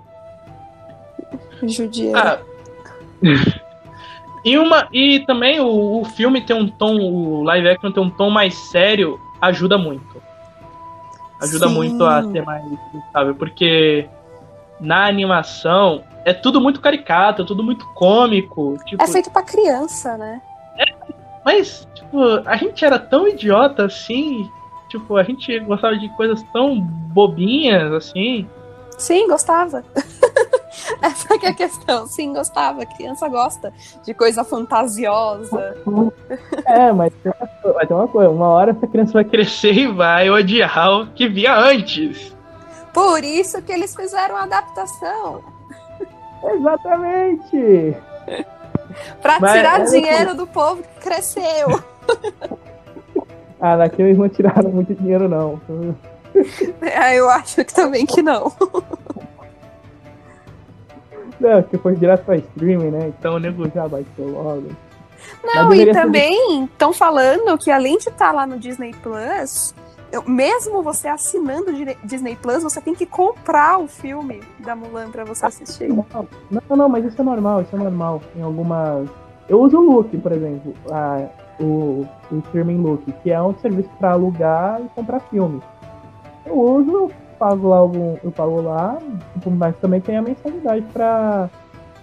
[1.62, 2.12] judia.
[2.14, 2.38] Ah.
[4.44, 8.11] e, uma, e também o, o filme tem um tom, o live action tem um
[8.11, 10.22] tom mais sério, ajuda muito.
[11.40, 11.74] Ajuda Sim.
[11.74, 12.62] muito a ser mais
[12.94, 14.06] instável, porque
[14.78, 18.77] na animação é tudo muito caricato, é tudo muito cômico.
[18.85, 20.41] Tipo, É feito pra criança, né?
[21.45, 24.49] Mas, tipo, a gente era tão idiota assim.
[24.88, 28.49] Tipo, a gente gostava de coisas tão bobinhas assim.
[28.99, 29.85] Sim, gostava.
[31.01, 32.07] Essa que é a questão.
[32.07, 32.85] Sim, gostava.
[32.85, 33.73] Criança gosta
[34.05, 35.77] de coisa fantasiosa.
[36.67, 37.33] É, mas tem
[37.64, 41.07] uma- vai ter uma coisa, uma hora essa criança Vai crescer e vai odiar o
[41.07, 42.37] que via antes.
[42.93, 45.43] Por isso que eles fizeram a adaptação.
[46.44, 47.96] Exatamente!
[49.22, 51.83] Pra Mas- tirar mas- dinheiro do povo que cresceu.
[53.61, 55.61] Ah, daqui eles não tiraram muito dinheiro, não.
[56.81, 58.53] É, eu acho que também que não.
[61.40, 63.09] Não, que foi direto pra streaming, né?
[63.18, 63.68] Então o nego.
[63.74, 64.68] Já baixou logo.
[65.42, 69.74] Não, e também estão falando que além de estar lá no Disney Plus,
[70.12, 71.73] eu- mesmo você assinando
[72.05, 75.88] Disney Plus, você tem que comprar o filme da Mulan pra você assistir.
[75.88, 78.21] Não, não, mas isso é normal, isso é normal.
[78.37, 79.09] Em algumas.
[79.49, 81.27] Eu uso o Look, por exemplo, a-
[81.61, 85.61] o, o streaming Look, que é um serviço pra alugar e comprar filme.
[86.47, 88.16] Eu uso, eu pago lá algum.
[88.23, 88.99] Eu pago lá,
[89.35, 91.49] tipo, mas também tem a mensalidade pra,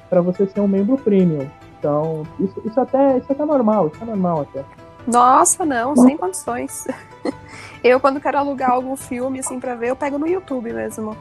[0.10, 1.48] pra você ser um membro premium.
[1.80, 4.64] Então, isso, isso, até, isso até é normal, isso é normal até.
[5.08, 6.88] Nossa, não, sem condições.
[7.84, 11.16] Eu, quando quero alugar algum filme assim pra ver, eu pego no YouTube mesmo.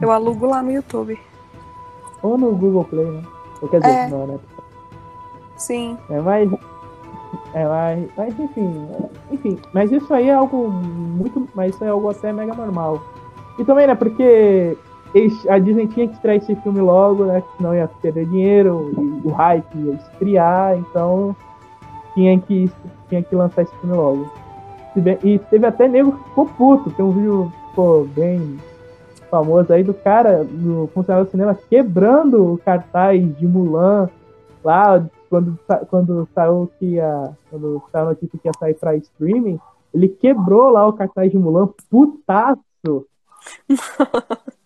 [0.00, 1.20] Eu alugo lá no YouTube.
[2.22, 3.22] Ou no Google Play, né?
[3.60, 4.08] Ou quer dizer, É.
[4.08, 4.38] não, né?
[5.58, 5.98] Sim.
[6.08, 6.50] É, mas.
[7.52, 8.88] É, mas, mas enfim.
[9.30, 11.46] Enfim, mas isso aí é algo muito.
[11.54, 13.02] Mas isso é algo até mega normal.
[13.58, 14.76] E também, né, porque
[15.48, 17.42] a Disney tinha que estrear esse filme logo, né?
[17.56, 21.36] Senão ia perder dinheiro, e o hype ia esfriar, então
[22.16, 22.68] tinha que,
[23.08, 24.32] tinha que lançar esse filme logo.
[25.22, 26.90] E teve até nego que ficou puto.
[26.90, 27.52] Tem um vídeo
[28.14, 28.58] bem
[29.30, 34.08] famoso aí do cara, do funcionário do cinema, quebrando o cartaz de Mulan
[34.64, 35.58] lá quando,
[35.90, 39.60] quando saiu que ia, quando saiu a notícia que ia sair pra streaming,
[39.92, 43.06] ele quebrou lá o cartaz de Mulan, putaço.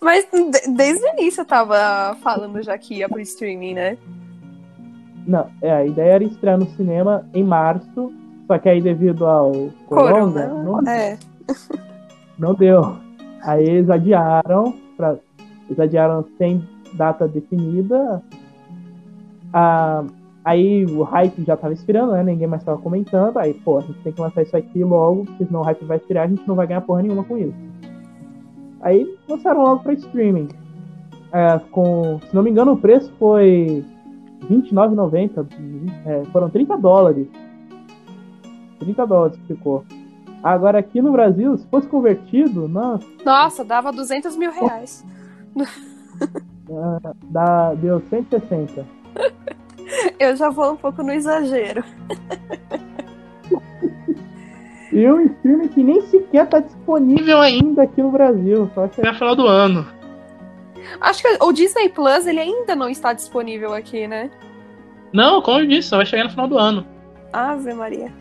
[0.00, 0.26] Mas
[0.74, 3.98] desde o início eu tava falando já que ia pro streaming, né?
[5.30, 8.12] Não, é, a ideia era estrear no cinema em março,
[8.48, 9.52] só que aí devido ao
[9.86, 11.16] corona, não, é.
[12.36, 12.96] não deu.
[13.44, 15.16] Aí eles adiaram, pra,
[15.66, 18.20] eles adiaram sem data definida.
[19.52, 20.02] Ah,
[20.44, 22.24] aí o hype já tava expirando, né?
[22.24, 23.38] Ninguém mais tava comentando.
[23.38, 25.98] Aí, pô, a gente tem que lançar isso aqui logo, porque senão o hype vai
[25.98, 27.54] expirar, a gente não vai ganhar porra nenhuma com isso.
[28.80, 30.48] Aí lançaram logo pra streaming.
[31.32, 33.84] É, com, se não me engano, o preço foi
[34.48, 35.46] R$29,90.
[36.06, 37.26] É, foram 30 dólares.
[38.78, 39.84] 30 dólares que ficou.
[40.42, 43.06] Agora aqui no Brasil, se fosse convertido, nossa.
[43.24, 45.04] Nossa, dava 200 mil reais.
[46.68, 48.86] Uh, dá, deu 160.
[50.18, 51.84] Eu já vou um pouco no exagero.
[54.92, 58.70] e um filme que nem sequer tá disponível ainda aqui no Brasil.
[58.74, 59.06] Só que...
[59.06, 59.99] É final do ano.
[61.00, 64.30] Acho que o Disney Plus ele ainda não está disponível aqui, né?
[65.12, 66.86] Não, como eu disse, só vai chegar no final do ano.
[67.32, 68.12] Ave Maria.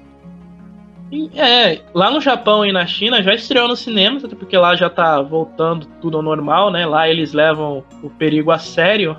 [1.36, 4.90] É, lá no Japão e na China já estreou no cinema, até porque lá já
[4.90, 6.86] tá voltando tudo ao normal, né?
[6.86, 9.18] Lá eles levam o perigo a sério.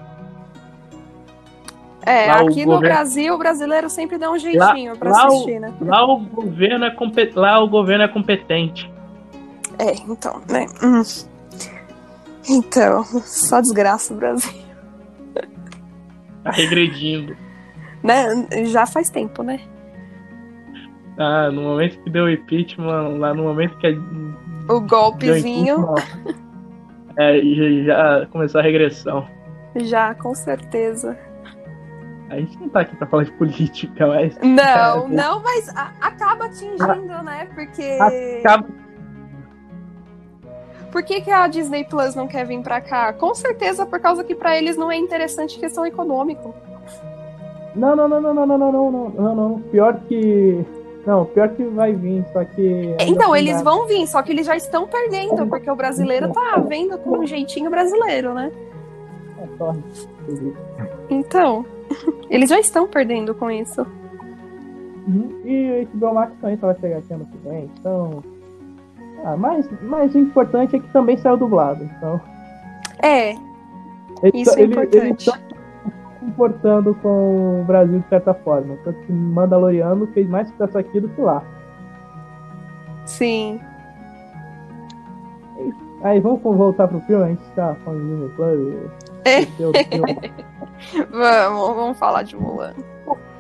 [2.07, 2.81] É, lá aqui no governo...
[2.81, 5.75] Brasil o brasileiro sempre dá um jeitinho lá, pra lá assistir, o, né?
[5.81, 7.35] Lá o governo é compet...
[7.35, 8.91] lá o governo é competente.
[9.79, 10.67] É, então, né?
[10.83, 11.03] Hum.
[12.51, 14.53] Então, só desgraça o Brasil.
[16.43, 17.37] Tá regredindo.
[18.03, 18.27] né?
[18.67, 19.61] Já faz tempo, né?
[21.19, 23.89] Ah, no momento que deu o impeachment, lá no momento que.
[24.69, 25.87] O golpezinho.
[27.19, 27.39] É,
[27.85, 29.29] já, já começou a regressão.
[29.77, 31.19] Já, com certeza.
[32.31, 34.39] A gente não tá aqui pra falar de política, mas.
[34.39, 37.47] Não, não, mas a, acaba atingindo, né?
[37.55, 37.99] Porque.
[38.41, 38.67] Acaba.
[40.91, 43.13] Por que, que a Disney Plus não quer vir pra cá?
[43.13, 46.51] Com certeza por causa que para eles não é interessante questão econômica.
[47.75, 49.61] Não, não, não, não, não, não, não, não, não, não.
[49.61, 50.65] Pior que
[51.07, 52.95] não, pior que vai vir, só que.
[53.01, 56.99] Então, eles vão vir, só que eles já estão perdendo, porque o brasileiro tá vendo
[56.99, 58.53] com um jeitinho brasileiro, né?
[59.39, 59.75] É.
[61.09, 61.65] Então,
[62.29, 63.87] eles já estão perdendo com isso.
[65.09, 65.41] Uhum.
[65.45, 68.23] E o HBO Max também só vai chegar aqui ano que vem, então.
[69.25, 72.21] Ah, mas, mas o importante é que também saiu dublado, então.
[73.03, 73.35] É.
[74.35, 75.31] Isso é importante
[76.23, 78.77] importando com o Brasil de certa forma.
[78.85, 81.43] Tanto que Mandaloriano fez mais sucesso aqui do que lá.
[83.05, 83.61] Sim.
[86.03, 88.91] Aí vamos voltar pro filme, a gente tá falando de Disney Plus.
[89.27, 89.45] É.
[91.11, 92.73] vamos, vamos falar de Mulan.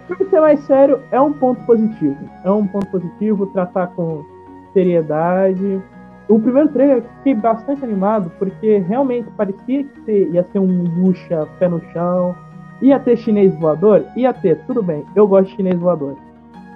[0.06, 2.18] Pra ser mais sério, é um ponto positivo.
[2.44, 4.24] É um ponto positivo tratar com
[4.72, 5.82] seriedade.
[6.28, 11.68] O primeiro trailer fiquei bastante animado, porque realmente parecia que ia ser um bucha pé
[11.68, 12.36] no chão
[12.82, 14.06] Ia ter chinês voador?
[14.16, 15.04] Ia ter, tudo bem.
[15.14, 16.16] Eu gosto de chinês voador.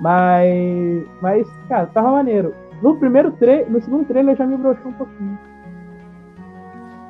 [0.00, 1.04] Mas.
[1.22, 2.54] Mas, cara, tava maneiro.
[2.82, 5.38] No primeiro trailer, no segundo trailer já me broxou um pouquinho.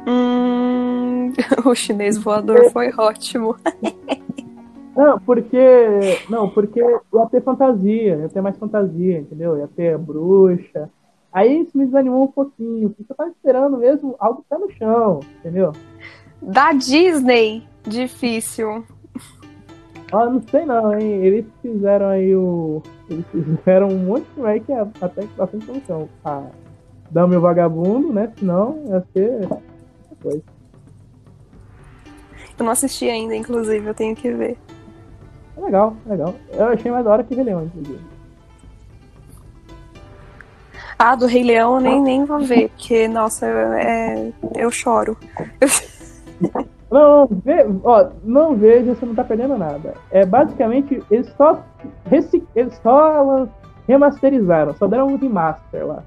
[0.06, 1.32] Hum,
[1.64, 3.56] o chinês voador foi ótimo.
[4.96, 5.58] Não, porque.
[6.28, 9.58] Não, porque ia ter fantasia, ia ter mais fantasia, entendeu?
[9.58, 10.88] Ia ter bruxa.
[11.32, 15.20] Aí isso me desanimou um pouquinho, porque eu tava esperando mesmo algo pé no chão,
[15.40, 15.72] entendeu?
[16.40, 18.84] Da Disney Difícil.
[20.12, 21.24] Ah, não sei não, hein?
[21.24, 22.82] Eles fizeram aí o.
[23.10, 26.08] Eles fizeram um monte de remake é até que bastante função.
[26.24, 26.46] Ah,
[27.10, 28.32] Dame o Vagabundo, né?
[28.38, 29.48] Senão ia ser
[30.22, 30.42] coisa.
[32.58, 34.56] Eu não assisti ainda, inclusive, eu tenho que ver.
[35.56, 36.34] É legal, é legal.
[36.52, 38.00] Eu achei mais da hora que Rei Leão, inclusive.
[40.98, 45.16] Ah, do Rei Leão eu nem, nem vou ver, porque, nossa, é, eu choro.
[46.90, 49.94] Não, vê, ó, não veja, você não tá perdendo nada.
[50.12, 51.60] É basicamente, eles só,
[52.54, 53.48] eles só
[53.88, 56.04] remasterizaram, só deram um remaster lá.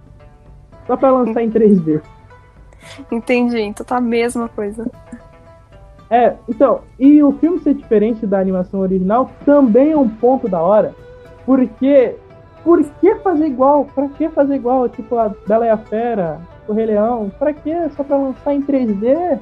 [0.85, 2.01] Só pra lançar em 3D.
[3.11, 4.89] Entendi, então tá a mesma coisa.
[6.09, 10.61] É, então, e o filme ser diferente da animação original também é um ponto da
[10.61, 10.95] hora,
[11.45, 12.15] porque
[12.63, 13.85] por que fazer igual?
[13.85, 14.87] Pra que fazer igual?
[14.89, 17.31] Tipo a Bela e a Fera, o Rei Leão?
[17.37, 17.73] Pra que?
[17.95, 19.39] Só pra lançar em 3D?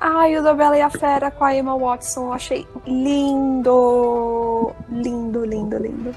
[0.00, 4.72] Ai, o da Bela e a Fera com a Emma Watson, eu achei lindo.
[4.90, 6.14] lindo, lindo.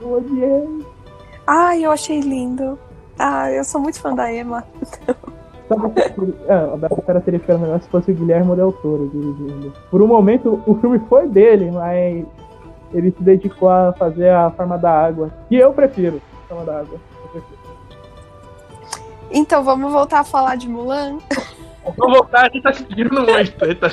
[0.00, 0.84] Eu odiei.
[1.46, 2.76] Ai, eu achei lindo.
[3.16, 4.64] Ah, eu sou muito fã da Emma.
[5.68, 9.72] Que é, a Bela teria ficado melhor se fosse o Guilherme Del Toro dirigindo.
[9.90, 12.24] Por um momento, o filme foi dele, mas
[12.92, 15.30] ele se dedicou a fazer a forma da água.
[15.50, 16.98] E eu prefiro a forma da água.
[19.30, 21.18] Então, vamos voltar a falar de Mulan?
[21.96, 23.30] Vamos voltar, a gente tá se pedindo muito.
[23.30, 23.86] A gente tá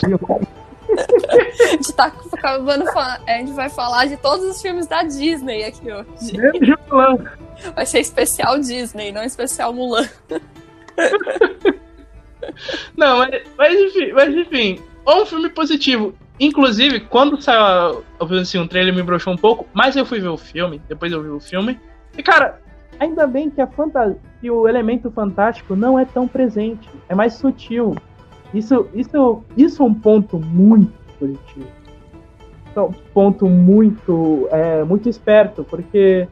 [1.59, 3.21] a gente tá acabando falando.
[3.28, 6.78] A gente vai falar de todos os filmes da Disney aqui hoje.
[6.89, 7.17] Mulan.
[7.73, 10.07] Vai ser especial Disney, não especial Mulan.
[12.96, 16.14] não, mas, mas, enfim, mas enfim, é um filme positivo.
[16.39, 18.04] Inclusive, quando saiu
[18.41, 21.24] assim, um trailer me broxou um pouco, mas eu fui ver o filme, depois eu
[21.24, 21.80] vi o filme.
[22.18, 22.60] E cara,
[23.00, 27.34] ainda bem que a fantasia, que o elemento fantástico não é tão presente, é mais
[27.34, 27.96] sutil.
[28.54, 31.68] Isso, isso, isso é um ponto muito positivo.
[32.76, 36.28] É um ponto muito, é, muito esperto, porque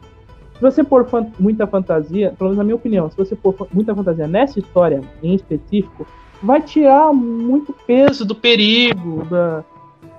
[0.63, 4.27] você pôr fan muita fantasia, pelo menos na minha opinião, se você pôr muita fantasia
[4.27, 6.07] nessa história em específico,
[6.41, 9.63] vai tirar muito peso do perigo, da,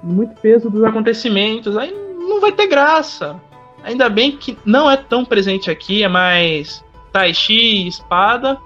[0.02, 3.40] muito peso dos acontecimentos, aí não vai ter graça.
[3.82, 6.82] Ainda bem que não é tão presente aqui, é mais
[7.12, 8.58] Tai Chi, espada.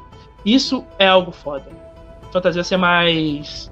[0.45, 1.67] Isso é algo foda.
[2.33, 3.71] Fantasia ser mais.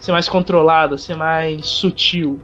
[0.00, 2.40] ser mais controlada, ser mais sutil.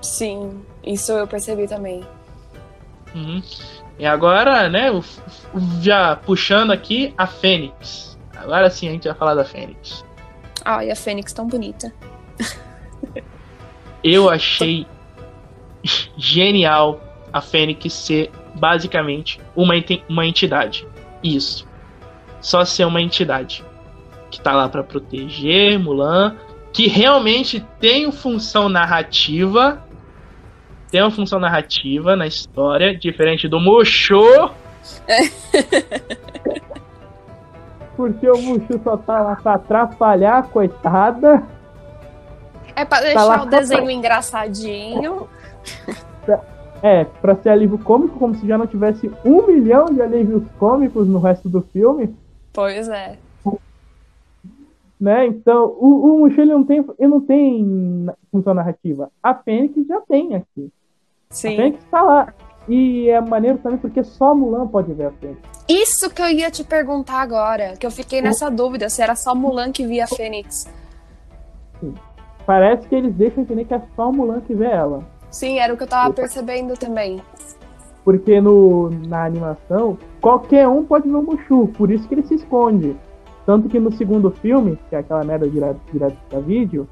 [0.00, 2.02] Sim, isso eu percebi também.
[3.14, 3.42] Uhum.
[4.00, 4.86] E agora, né,
[5.82, 8.18] já puxando aqui a Fênix.
[8.34, 10.02] Agora sim a gente vai falar da Fênix.
[10.64, 11.92] Ai, a Fênix tão bonita.
[14.02, 14.86] Eu achei
[16.16, 16.98] genial
[17.30, 19.74] a Fênix ser basicamente uma,
[20.08, 20.88] uma entidade.
[21.22, 21.68] Isso.
[22.40, 23.62] Só ser uma entidade.
[24.30, 26.36] Que tá lá para proteger Mulan.
[26.72, 29.84] Que realmente tem função narrativa.
[30.90, 34.50] Tem uma função narrativa na história, diferente do Mushu.
[37.96, 41.42] Porque o Mushu só tá lá pra atrapalhar a coitada.
[42.74, 43.92] É pra tá deixar tá o desenho pra...
[43.92, 45.28] engraçadinho.
[46.82, 51.06] É, pra ser alívio cômico, como se já não tivesse um milhão de alívios cômicos
[51.06, 52.16] no resto do filme.
[52.54, 53.18] Pois é.
[54.98, 55.26] Né?
[55.26, 59.10] Então, o, o Mushu ele não tem, ele não tem função narrativa.
[59.22, 60.72] A Fênix já tem aqui.
[61.32, 61.56] Sim.
[61.56, 62.34] Fênix tá lá.
[62.68, 65.40] E é maneiro também porque só Mulan pode ver a Fênix.
[65.68, 69.34] Isso que eu ia te perguntar agora, que eu fiquei nessa dúvida, se era só
[69.34, 70.68] Mulan que via a Fênix.
[71.78, 71.94] Sim.
[72.44, 75.04] Parece que eles deixam entender que é só Mulan que vê ela.
[75.30, 77.22] Sim, era o que eu tava percebendo também.
[78.04, 82.34] Porque no, na animação, qualquer um pode ver o Mushu, por isso que ele se
[82.34, 82.96] esconde.
[83.46, 85.80] Tanto que no segundo filme, que é aquela merda direto,
[86.30, 86.88] da vídeo,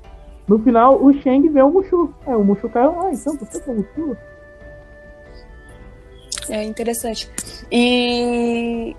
[0.47, 2.15] no final o Shang vê o Mushu.
[2.27, 4.17] É, o Mushu caiu, ah, então você é o Mushu?
[6.51, 7.29] É interessante.
[7.71, 8.95] E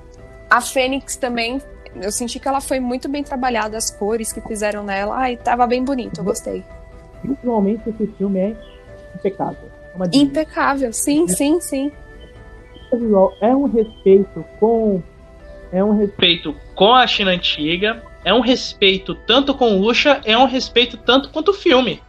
[0.49, 1.61] a Fênix também,
[1.95, 5.15] eu senti que ela foi muito bem trabalhada, as cores que fizeram nela.
[5.15, 6.63] Ai, tava bem bonito, eu gostei.
[7.23, 8.55] Visualmente esse filme é
[9.15, 9.69] impecável.
[9.99, 11.91] É impecável, sim, sim, sim.
[13.41, 15.01] É um respeito com.
[15.71, 20.35] É um respeito com a China antiga, é um respeito tanto com o Lucha, é
[20.37, 22.01] um respeito tanto quanto o filme.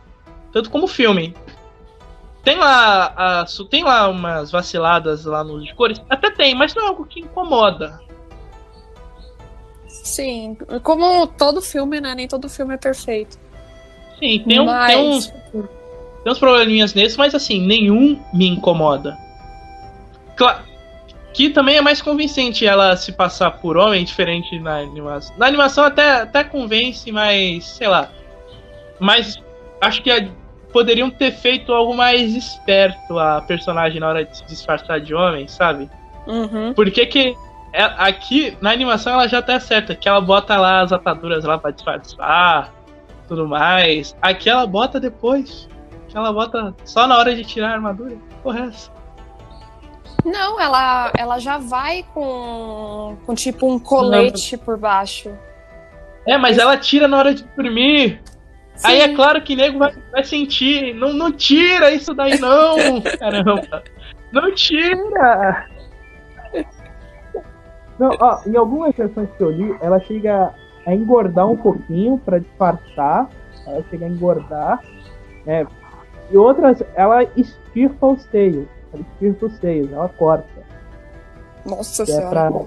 [0.53, 1.35] Tanto como o filme.
[2.43, 6.01] Tem lá, a, tem lá umas vaciladas lá nos de cores?
[6.09, 8.01] Até tem, mas não é algo que incomoda.
[9.87, 12.15] Sim, como todo filme, né?
[12.15, 13.39] Nem todo filme é perfeito.
[14.19, 14.95] Sim, tem, um, mas...
[14.95, 15.33] tem uns
[16.23, 19.17] tem uns probleminhas nesses, mas assim, nenhum me incomoda.
[20.37, 20.63] Claro,
[21.33, 25.35] que também é mais convincente ela se passar por homem, diferente na animação.
[25.39, 28.11] Na animação até, até convence, mas sei lá.
[28.99, 29.41] Mas
[29.81, 30.11] acho que
[30.73, 35.47] poderiam ter feito algo mais esperto a personagem na hora de se disfarçar de homem,
[35.49, 35.91] sabe?
[36.27, 36.73] Uhum.
[36.75, 37.37] Por que que
[37.73, 41.57] é, aqui na animação ela já tá certa, que ela bota lá as ataduras lá
[41.57, 42.73] para disfarçar,
[43.29, 44.17] tudo mais.
[44.21, 45.69] Aqui ela bota depois
[46.09, 48.17] que ela bota só na hora de tirar a armadura?
[48.43, 48.91] Porra, é essa?
[50.25, 54.65] Não, ela, ela já vai com, com tipo um colete Não.
[54.65, 55.31] por baixo.
[56.27, 58.21] É, mas ela tira na hora de dormir.
[58.81, 58.87] Sim.
[58.87, 60.95] Aí é claro que nego vai, vai sentir.
[60.95, 63.03] Não, não tira isso daí, não!
[63.21, 63.83] Caramba!
[64.33, 65.67] Não tira!
[67.99, 70.55] Não, ó, em algumas versões que eu li, ela chega
[70.87, 73.29] a engordar um pouquinho para disfarçar.
[73.67, 74.83] Ela chega a engordar.
[75.47, 75.67] É,
[76.31, 78.67] e outras, ela estirpa os seios.
[78.95, 80.49] Ela estirpa os seios, ela corta.
[81.67, 82.27] Nossa que senhora.
[82.27, 82.65] É pra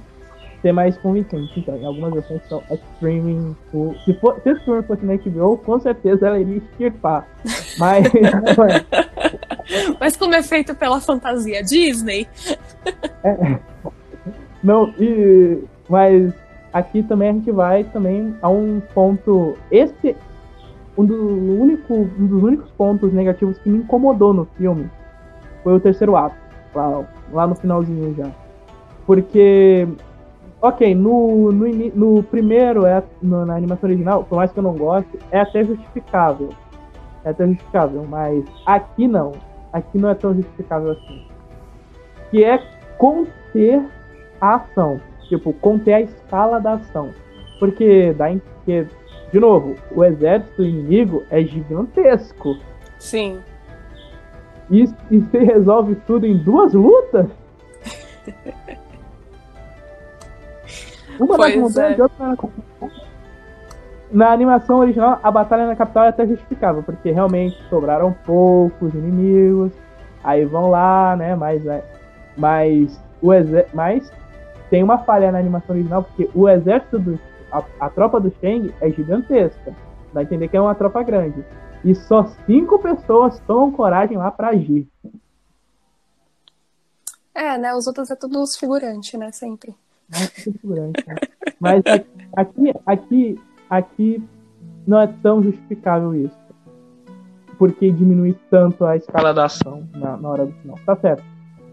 [0.64, 1.60] ser mais convincente.
[1.60, 3.56] Então, em algumas versões são streaming.
[4.06, 7.28] Se, for, se esse filme fosse na HBO, com certeza ela iria estirpar.
[7.78, 8.08] Mas.
[10.00, 12.28] Mas como é feito pela fantasia Disney.
[13.26, 13.58] É.
[14.62, 15.64] Não, e.
[15.88, 16.34] Mas
[16.74, 19.58] aqui também a gente vai também a um ponto.
[19.72, 20.16] Esse.
[20.98, 24.90] Um, do único, um dos únicos pontos negativos que me incomodou no filme
[25.64, 26.36] foi o terceiro ato.
[26.76, 28.30] Lá, lá no finalzinho já.
[29.06, 29.88] Porque.
[30.64, 34.74] Ok, no, no, no primeiro, é, no, na animação original, por mais que eu não
[34.74, 36.50] goste, é até justificável.
[37.24, 39.34] É até justificável, mas aqui não
[39.74, 41.26] aqui não é tão justificável assim.
[42.30, 42.60] Que é
[42.98, 43.84] conter
[44.40, 45.02] a ação.
[45.28, 47.10] Tipo, conter a escala da ação.
[47.60, 48.42] Porque dá em.
[48.64, 48.88] Que,
[49.32, 52.58] de novo, o exército inimigo é gigantesco.
[53.00, 53.40] Sim.
[54.70, 57.28] E, e você resolve tudo em duas lutas?
[61.20, 62.04] Uma pois das montanhas é.
[62.04, 62.36] outra na
[64.14, 69.72] na animação original, a batalha na capital é até justificável, porque realmente sobraram poucos inimigos,
[70.24, 71.36] aí vão lá, né?
[71.36, 71.84] Mas, é,
[72.38, 74.12] mas, o exer mas
[74.70, 77.20] tem uma falha na animação original, porque o exército, do,
[77.52, 79.76] a, a tropa do Shang é gigantesca.
[80.14, 81.44] Dá a entender que é uma tropa grande.
[81.84, 84.88] E só cinco pessoas tomam coragem lá para agir.
[87.34, 87.74] É, né?
[87.74, 89.32] Os outros é tudo os figurantes, né?
[89.32, 89.76] Sempre.
[91.60, 91.84] Mas
[92.36, 93.40] aqui, aqui
[93.74, 94.24] Aqui
[94.86, 96.38] não é tão justificável isso.
[97.58, 100.78] Porque diminui tanto a escala da ação na, na hora do final.
[100.86, 101.24] Tá certo.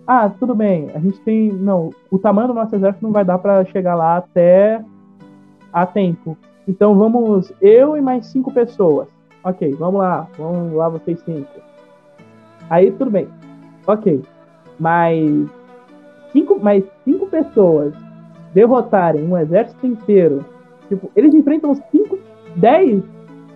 [0.07, 0.91] Ah, tudo bem.
[0.95, 1.53] A gente tem.
[1.53, 4.83] Não, o tamanho do nosso exército não vai dar para chegar lá até
[5.71, 6.39] a tempo.
[6.67, 7.53] Então vamos.
[7.61, 9.09] Eu e mais cinco pessoas.
[9.45, 10.27] Ok, vamos lá.
[10.39, 11.51] Vamos lá, vocês cinco.
[12.71, 13.29] Aí tudo bem.
[13.87, 14.23] Ok.
[14.79, 15.49] Mas.
[16.33, 17.93] Cinco, mais cinco pessoas
[18.53, 20.45] derrotarem um exército inteiro
[20.91, 22.19] Tipo, eles enfrentam 5,
[22.57, 23.05] 10,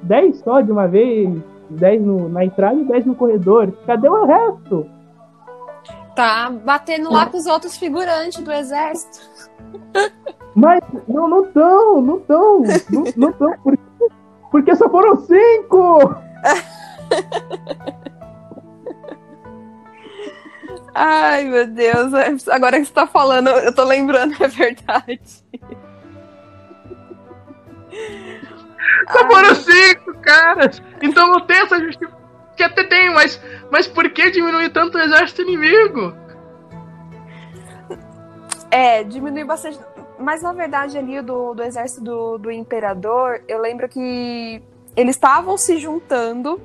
[0.04, 1.28] 10 só de uma vez,
[1.68, 3.72] 10 no, na entrada e 10 no corredor.
[3.84, 4.86] Cadê o resto?
[6.14, 9.18] Tá batendo lá com os outros figurantes do exército.
[10.54, 13.82] Mas não, não tão, não tão, não, não tão, porque,
[14.52, 16.14] porque só foram cinco!
[20.94, 22.12] Ai, meu Deus,
[22.48, 25.20] agora que você tá falando, eu tô lembrando, é verdade.
[29.10, 30.80] Só foram cinco, caras.
[31.02, 32.24] Então não tem essa justificativa.
[32.56, 33.40] Que até tem, mas,
[33.70, 36.14] mas por que diminuir tanto o exército inimigo?
[38.70, 39.78] É, diminui bastante.
[40.18, 44.62] Mas na verdade, ali do, do exército do, do imperador, eu lembro que
[44.96, 46.60] eles estavam se juntando.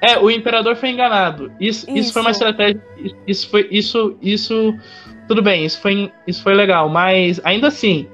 [0.00, 1.52] É, o imperador foi enganado.
[1.58, 1.98] Isso, isso.
[1.98, 2.82] isso foi uma estratégia.
[3.26, 3.68] Isso foi.
[3.70, 4.16] Isso.
[4.20, 4.74] Isso.
[5.26, 8.08] Tudo bem, isso foi, isso foi legal, mas ainda assim,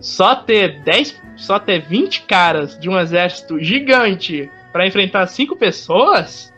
[0.00, 6.52] só ter 10, só ter 20 caras de um exército gigante para enfrentar cinco pessoas?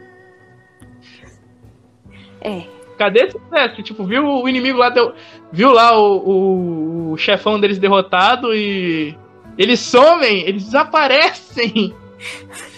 [2.41, 2.63] É.
[2.97, 3.83] Cadê esse exército?
[3.83, 5.15] Tipo, viu o inimigo lá, deu,
[5.53, 9.15] viu lá o, o, o chefão deles derrotado e
[9.59, 11.95] eles somem, eles desaparecem.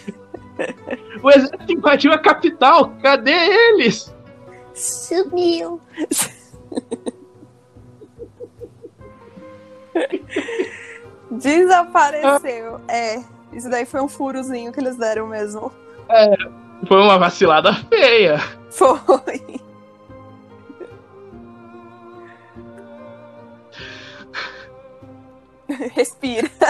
[1.22, 4.14] o exército invadiu a capital, cadê eles?
[4.74, 5.80] Sumiu.
[11.30, 12.80] Desapareceu.
[12.88, 15.72] É, isso daí foi um furozinho que eles deram mesmo.
[16.08, 16.34] É,
[16.86, 18.38] foi uma vacilada feia.
[18.70, 19.60] Foi.
[25.94, 26.50] Respira.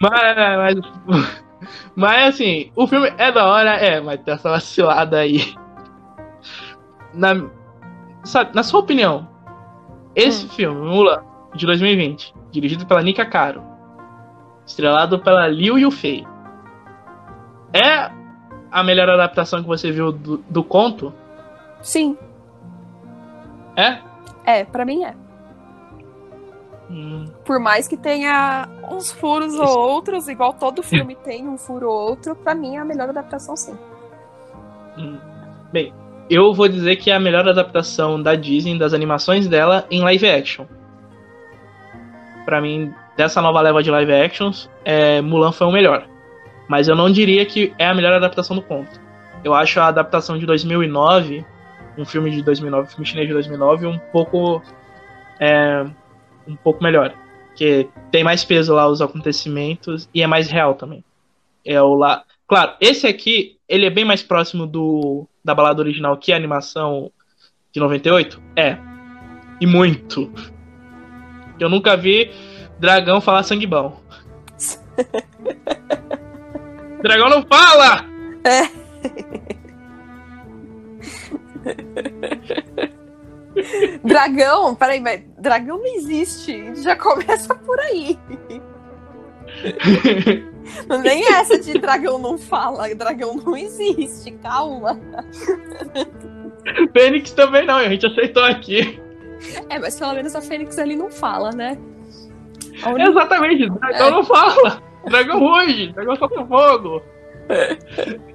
[0.00, 0.74] Mas, mas,
[1.06, 1.43] mas,
[2.26, 5.54] assim, o filme é da hora, é, mas tem essa vacilada aí.
[7.12, 7.32] Na,
[8.52, 9.28] na sua opinião,
[10.16, 10.48] esse hum.
[10.48, 13.62] filme, Mula, de 2020, dirigido pela Nika Caro,
[14.66, 16.26] estrelado pela Liu Yufei,
[17.72, 18.10] é
[18.70, 21.12] a melhor adaptação que você viu do, do conto?
[21.80, 22.16] Sim.
[23.76, 23.98] É?
[24.44, 25.14] É, para mim é.
[27.44, 32.10] Por mais que tenha uns furos ou outros, igual todo filme tem um furo ou
[32.10, 33.76] outro, para mim é a melhor adaptação sim.
[34.98, 35.18] Hum.
[35.72, 35.92] Bem,
[36.28, 40.28] eu vou dizer que é a melhor adaptação da Disney, das animações dela, em live
[40.28, 40.66] action.
[42.44, 46.06] Para mim, dessa nova leva de live actions, é, Mulan foi o melhor.
[46.68, 49.00] Mas eu não diria que é a melhor adaptação do conto.
[49.42, 51.44] Eu acho a adaptação de 2009,
[51.98, 54.62] um filme de 2009, um filme chinês de 2009, um pouco
[55.38, 55.84] é,
[56.46, 57.14] um pouco melhor,
[57.56, 61.04] que tem mais peso lá os acontecimentos e é mais real também.
[61.64, 66.16] É o lá, claro, esse aqui ele é bem mais próximo do da balada original
[66.16, 67.10] que a animação
[67.72, 68.40] de 98?
[68.56, 68.76] É.
[69.60, 70.32] E muito.
[71.58, 72.30] Eu nunca vi
[72.78, 74.00] dragão falar sangue bom.
[77.02, 78.04] dragão não fala!
[78.44, 78.84] É.
[84.02, 86.74] Dragão, peraí, mas dragão não existe.
[86.82, 88.18] Já começa por aí.
[91.02, 94.98] Nem essa de dragão não fala, dragão não existe, calma.
[96.92, 99.00] Fênix também não, a gente aceitou aqui.
[99.68, 101.78] É, mas pelo menos a Fênix ali não fala, né?
[102.86, 103.10] Única...
[103.10, 104.10] Exatamente, dragão é.
[104.10, 104.82] não fala.
[105.06, 107.02] Dragão ruge, dragão solta fogo.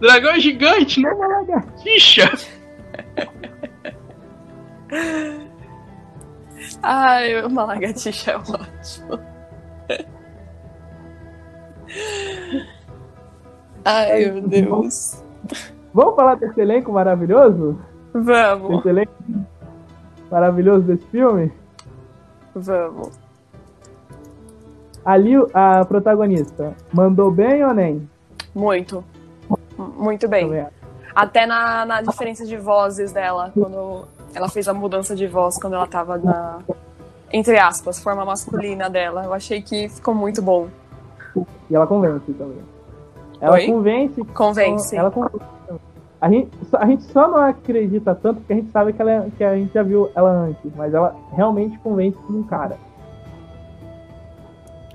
[0.00, 2.32] Dragão é gigante, não é uma lagartixa.
[6.82, 9.20] Ai, uma lagartixa é ótimo.
[13.84, 15.22] Ai, meu Deus.
[15.92, 17.78] Vamos falar desse elenco maravilhoso?
[18.12, 18.84] Vamos.
[18.84, 19.12] Elenco
[20.30, 21.52] maravilhoso desse filme?
[22.54, 23.18] Vamos.
[25.04, 28.08] Ali, a protagonista, mandou bem ou nem?
[28.54, 29.02] Muito.
[29.78, 30.66] Muito bem.
[31.14, 35.74] Até na, na diferença de vozes dela, quando ela fez a mudança de voz, quando
[35.74, 36.60] ela tava na.
[37.32, 39.24] Entre aspas, forma masculina dela.
[39.24, 40.68] Eu achei que ficou muito bom.
[41.68, 42.58] E ela convence também.
[43.40, 43.66] Ela Oi?
[43.66, 44.24] convence.
[44.24, 44.96] Convence.
[44.96, 45.44] Ela convence.
[46.20, 49.30] A gente, a gente só não acredita tanto porque a gente sabe que, ela, é,
[49.38, 52.76] que a gente já viu ela antes, mas ela realmente convence um cara.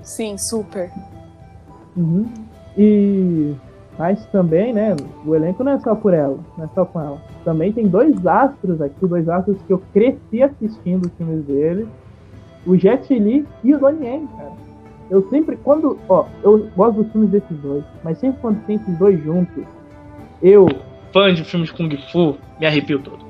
[0.02, 0.92] Sim, super.
[1.96, 2.32] Uhum.
[2.78, 3.56] E
[3.98, 4.94] mas também, né,
[5.24, 7.18] o elenco não é só por ela, não é só com ela.
[7.44, 11.88] Também tem dois astros aqui, dois astros que eu cresci assistindo os filmes dele.
[12.66, 14.52] O Jet Li e o Donnie Yen, cara.
[15.08, 18.98] Eu sempre, quando, ó, eu gosto dos filmes desses dois, mas sempre quando tem esses
[18.98, 19.64] dois juntos,
[20.42, 20.66] eu...
[21.12, 23.24] Fã de filmes de Kung Fu, me arrepio todo.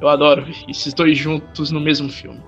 [0.00, 2.40] Eu adoro esses dois juntos no mesmo filme.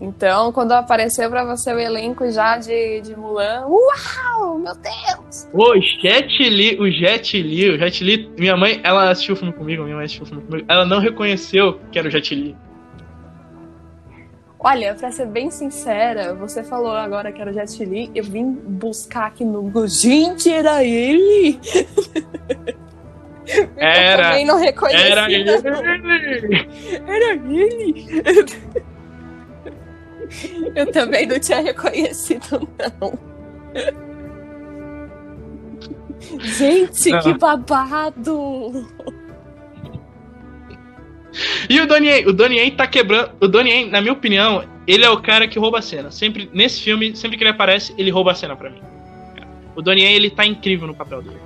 [0.00, 5.48] Então, quando apareceu para você o elenco já de, de Mulan, uau, meu Deus!
[5.54, 9.54] O Jet Li, o Jet Li, o Jet Li, minha mãe, ela assistiu o filme
[9.54, 12.54] comigo, minha mãe assistiu o filme comigo, ela não reconheceu que era o Jet Li.
[14.58, 18.52] Olha, pra ser bem sincera, você falou agora que era o Jet Li, eu vim
[18.52, 21.58] buscar aqui no Google, gente, era ele!
[23.76, 25.04] Era, eu também não reconheci.
[25.04, 25.50] Era ele!
[27.06, 28.82] Era ele!
[30.74, 32.68] Eu também não tinha reconhecido,
[33.00, 33.18] não.
[36.40, 37.20] Gente, não.
[37.20, 38.86] que babado!
[41.68, 43.32] E o Donnie o Donnie tá quebrando.
[43.40, 46.10] O Donnie na minha opinião, ele é o cara que rouba a cena.
[46.10, 48.80] Sempre, nesse filme, sempre que ele aparece, ele rouba a cena pra mim.
[49.74, 51.36] O Donnie ele tá incrível no papel dele.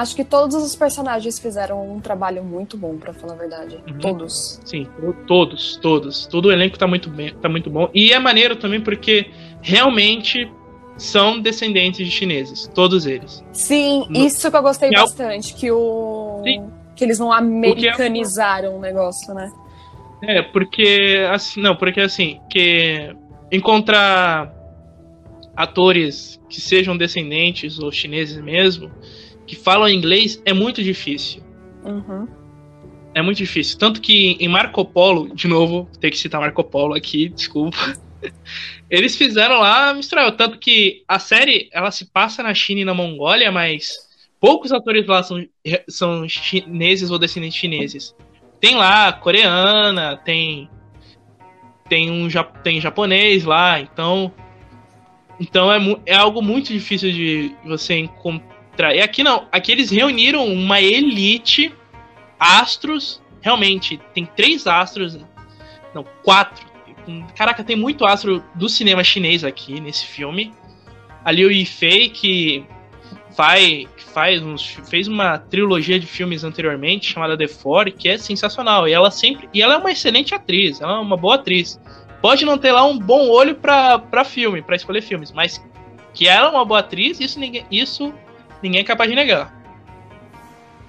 [0.00, 3.78] Acho que todos os personagens fizeram um trabalho muito bom, para falar a verdade.
[3.86, 3.98] Uhum.
[3.98, 4.58] Todos.
[4.64, 4.86] Sim,
[5.26, 6.26] todos, todos.
[6.26, 7.90] Todo o elenco tá muito bem, tá muito bom.
[7.92, 9.30] E é maneiro também porque
[9.60, 10.50] realmente
[10.96, 13.44] são descendentes de chineses, todos eles.
[13.52, 14.24] Sim, no...
[14.24, 16.70] isso que eu gostei que é bastante, que o Sim.
[16.96, 18.76] que eles não americanizaram é...
[18.76, 19.52] o negócio, né?
[20.22, 23.14] É, porque assim, não, porque assim, que
[23.52, 24.50] encontrar
[25.54, 28.90] atores que sejam descendentes ou chineses mesmo,
[29.50, 31.42] que falam inglês é muito difícil.
[31.84, 32.28] Uhum.
[33.12, 33.76] É muito difícil.
[33.76, 37.76] Tanto que em Marco Polo, de novo, tem que citar Marco Polo aqui, desculpa.
[38.88, 40.30] Eles fizeram lá misturar.
[40.36, 45.04] Tanto que a série ela se passa na China e na Mongólia, mas poucos atores
[45.08, 45.44] lá são,
[45.88, 48.14] são chineses ou descendentes chineses.
[48.60, 50.70] Tem lá coreana, tem
[51.88, 52.28] tem um
[52.62, 54.32] tem japonês lá, então
[55.40, 58.49] então é, é algo muito difícil de você encontrar
[58.94, 61.72] e aqui não, aqui eles reuniram uma elite
[62.38, 63.22] astros.
[63.40, 65.18] Realmente, tem três astros.
[65.94, 66.68] Não, quatro.
[67.34, 70.52] Caraca, tem muito astro do cinema chinês aqui nesse filme.
[71.24, 72.64] Ali o Yifei, que
[73.36, 78.88] faz, faz uns, fez uma trilogia de filmes anteriormente chamada The Four, que é sensacional.
[78.88, 79.48] E ela sempre.
[79.52, 81.80] E ela é uma excelente atriz, ela é uma boa atriz.
[82.20, 85.64] Pode não ter lá um bom olho para filme, para escolher filmes, mas
[86.12, 87.64] que ela é uma boa atriz, isso ninguém.
[87.70, 88.12] Isso
[88.62, 89.54] ninguém é capaz de negar.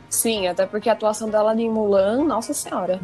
[0.09, 2.99] Sim, até porque a atuação dela em Mulan, nossa senhora.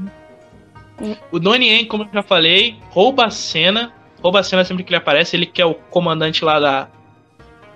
[1.32, 3.94] O Donnie Yen, como eu já falei, rouba a cena.
[4.22, 5.36] Rouba a cena sempre que ele aparece.
[5.36, 6.88] Ele que é o comandante lá da,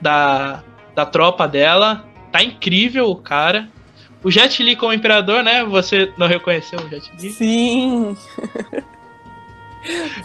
[0.01, 0.63] da,
[0.93, 2.05] da tropa dela.
[2.31, 3.69] Tá incrível o cara.
[4.23, 5.63] O Jet Li como imperador, né?
[5.63, 7.29] Você não reconheceu o Jet Li?
[7.31, 8.17] Sim.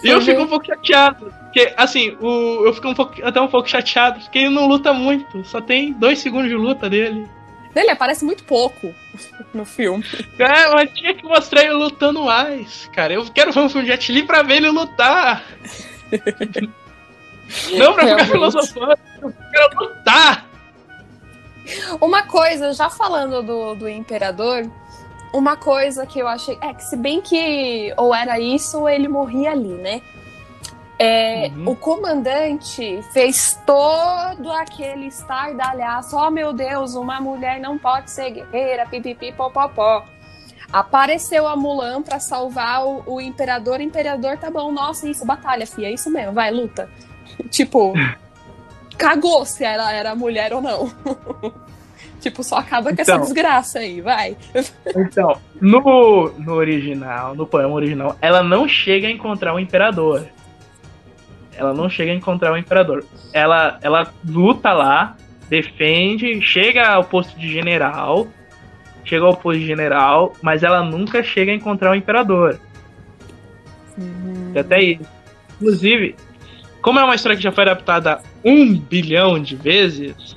[0.02, 1.32] E eu fico um pouco chateado.
[1.44, 4.92] Porque, assim, o, eu fico um pouco, até um pouco chateado, porque ele não luta
[4.92, 5.44] muito.
[5.44, 7.26] Só tem dois segundos de luta dele.
[7.74, 8.94] Ele aparece muito pouco
[9.52, 10.04] no filme.
[10.38, 13.12] É, mas tinha que mostrar ele lutando mais, cara.
[13.12, 15.44] Eu quero ver um filme de Jet Li pra ver ele lutar.
[17.76, 20.46] não pra ficar filosofando, eu quero lutar.
[22.00, 24.70] Uma coisa, já falando do, do Imperador,
[25.36, 26.58] uma coisa que eu achei.
[26.60, 30.02] É que se bem que ou era isso ou ele morria ali, né?
[30.98, 31.70] É, uhum.
[31.70, 36.16] O comandante fez todo aquele estardalhaço.
[36.16, 40.04] Oh meu Deus, uma mulher não pode ser guerreira, pipipi, popopó.
[40.72, 43.78] Apareceu a Mulan para salvar o, o, imperador.
[43.78, 46.88] O imperador tá bom, nossa, isso, batalha, fia, é isso mesmo, vai, luta.
[47.50, 47.92] tipo,
[48.96, 50.90] cagou se ela era mulher ou não.
[52.30, 54.36] tipo, só acaba com então, essa desgraça aí, vai.
[54.96, 60.26] então, no, no original, no poema original, ela não chega a encontrar o imperador.
[61.56, 63.04] Ela não chega a encontrar o imperador.
[63.32, 65.16] Ela, ela luta lá,
[65.48, 68.26] defende, chega ao posto de general,
[69.04, 72.58] chega ao posto de general, mas ela nunca chega a encontrar o imperador.
[73.96, 74.52] Uhum.
[74.54, 75.08] Até isso.
[75.54, 76.14] Inclusive,
[76.82, 80.36] como é uma história que já foi adaptada um bilhão de vezes,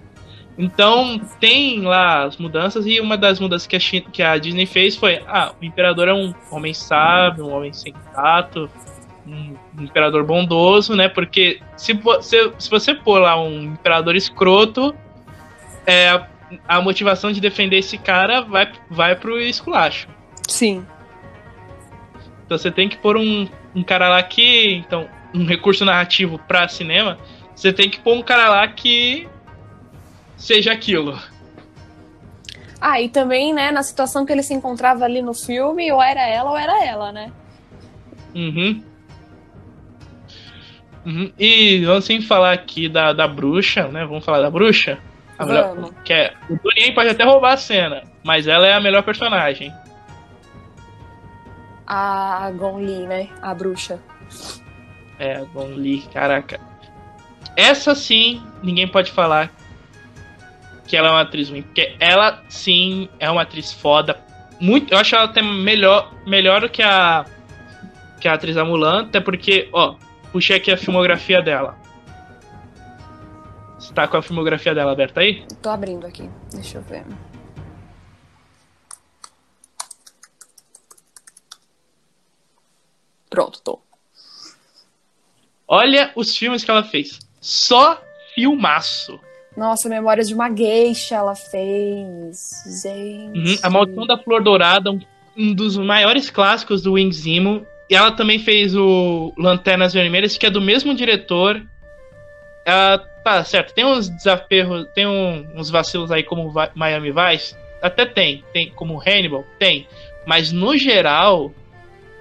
[0.61, 4.65] então tem lá as mudanças e uma das mudanças que a, China, que a Disney
[4.65, 8.69] fez foi: ah, o imperador é um homem sábio, um homem sensato,
[9.25, 11.07] um, imperador bondoso, né?
[11.07, 14.93] Porque se, se, se você pôr lá um imperador escroto,
[15.87, 16.27] é, a,
[16.67, 20.09] a motivação de defender esse cara vai, vai pro esculacho.
[20.45, 20.85] Sim.
[22.45, 24.73] Então você tem que pôr um, um cara lá que.
[24.73, 27.17] Então, um recurso narrativo para cinema,
[27.55, 29.25] você tem que pôr um cara lá que
[30.39, 31.19] seja aquilo.
[32.81, 36.25] Ah, e também, né, na situação que ele se encontrava ali no filme, ou era
[36.25, 37.31] ela ou era ela, né?
[38.33, 38.81] Uhum.
[41.05, 41.31] uhum.
[41.37, 44.05] E vamos sem falar aqui da, da bruxa, né?
[44.05, 44.97] Vamos falar da bruxa?
[45.37, 45.91] A melhor, vamos.
[46.05, 49.73] que é, o Dorien pode até roubar a cena, mas ela é a melhor personagem.
[51.85, 53.29] A Gon Li, né?
[53.41, 53.99] A bruxa.
[55.17, 56.59] É, Gon Li, caraca.
[57.57, 59.51] Essa sim, ninguém pode falar
[60.89, 64.19] que ela é uma atriz ruim, porque ela sim é uma atriz foda.
[64.59, 67.25] Muito, eu acho ela até melhor, melhor do que a
[68.19, 69.95] que a atriz da Mulan, até porque, ó,
[70.31, 71.77] puxei aqui a filmografia dela.
[73.77, 75.45] Você tá com a filmografia dela aberta aí?
[75.61, 77.05] Tô abrindo aqui, deixa eu ver.
[83.29, 83.79] Pronto, tô.
[85.65, 87.19] Olha os filmes que ela fez.
[87.39, 88.01] Só
[88.33, 89.19] filmaço.
[89.59, 92.63] Nossa, Memórias de uma Geisha ela fez.
[92.81, 93.37] Gente.
[93.37, 94.89] Uhum, a Maldição da Flor Dourada,
[95.37, 97.67] um, dos maiores clássicos do Wing Zimo.
[97.89, 101.61] E ela também fez o Lanternas Vermelhas, que é do mesmo diretor.
[102.63, 107.53] Ela, tá certo, tem uns desafios, tem um, uns vacilos aí como Miami Vice.
[107.81, 108.45] Até tem.
[108.53, 109.43] Tem como Hannibal?
[109.59, 109.85] Tem.
[110.25, 111.51] Mas no geral,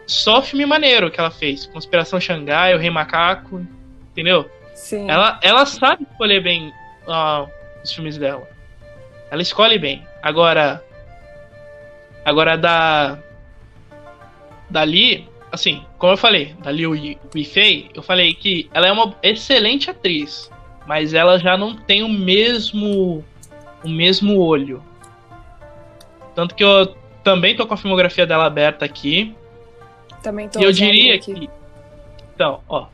[0.09, 1.67] só filme maneiro que ela fez.
[1.67, 3.65] Conspiração Xangai, O Rei Macaco,
[4.11, 4.51] entendeu?
[4.75, 5.09] Sim.
[5.09, 6.73] Ela, ela sabe escolher bem
[7.09, 7.49] uh,
[7.83, 8.49] os filmes dela.
[9.31, 10.07] Ela escolhe bem.
[10.23, 10.85] Agora.
[12.25, 13.19] Agora da.
[14.71, 19.91] Dali, assim, como eu falei, da Liu Yifei, eu falei que ela é uma excelente
[19.91, 20.51] atriz,
[20.87, 23.25] mas ela já não tem o mesmo
[23.83, 24.83] o mesmo olho.
[26.35, 26.95] Tanto que eu
[27.25, 29.35] também tô com a filmografia dela aberta aqui.
[30.23, 31.35] Também tô E eu diria aqui.
[31.35, 31.51] que.
[32.35, 32.87] Então, ó.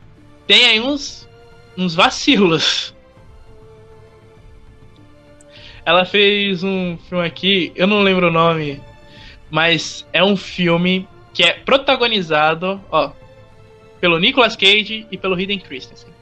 [0.47, 1.29] Tem aí uns,
[1.77, 2.94] uns vacilos.
[5.85, 8.81] Ela fez um filme aqui, eu não lembro o nome,
[9.51, 13.13] mas é um filme que é protagonizado, ó,
[14.01, 16.13] pelo Nicolas Cage e pelo Hayden Christensen.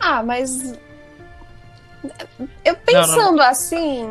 [0.00, 0.78] Ah, mas
[2.64, 3.44] eu pensando não, não.
[3.44, 4.06] assim,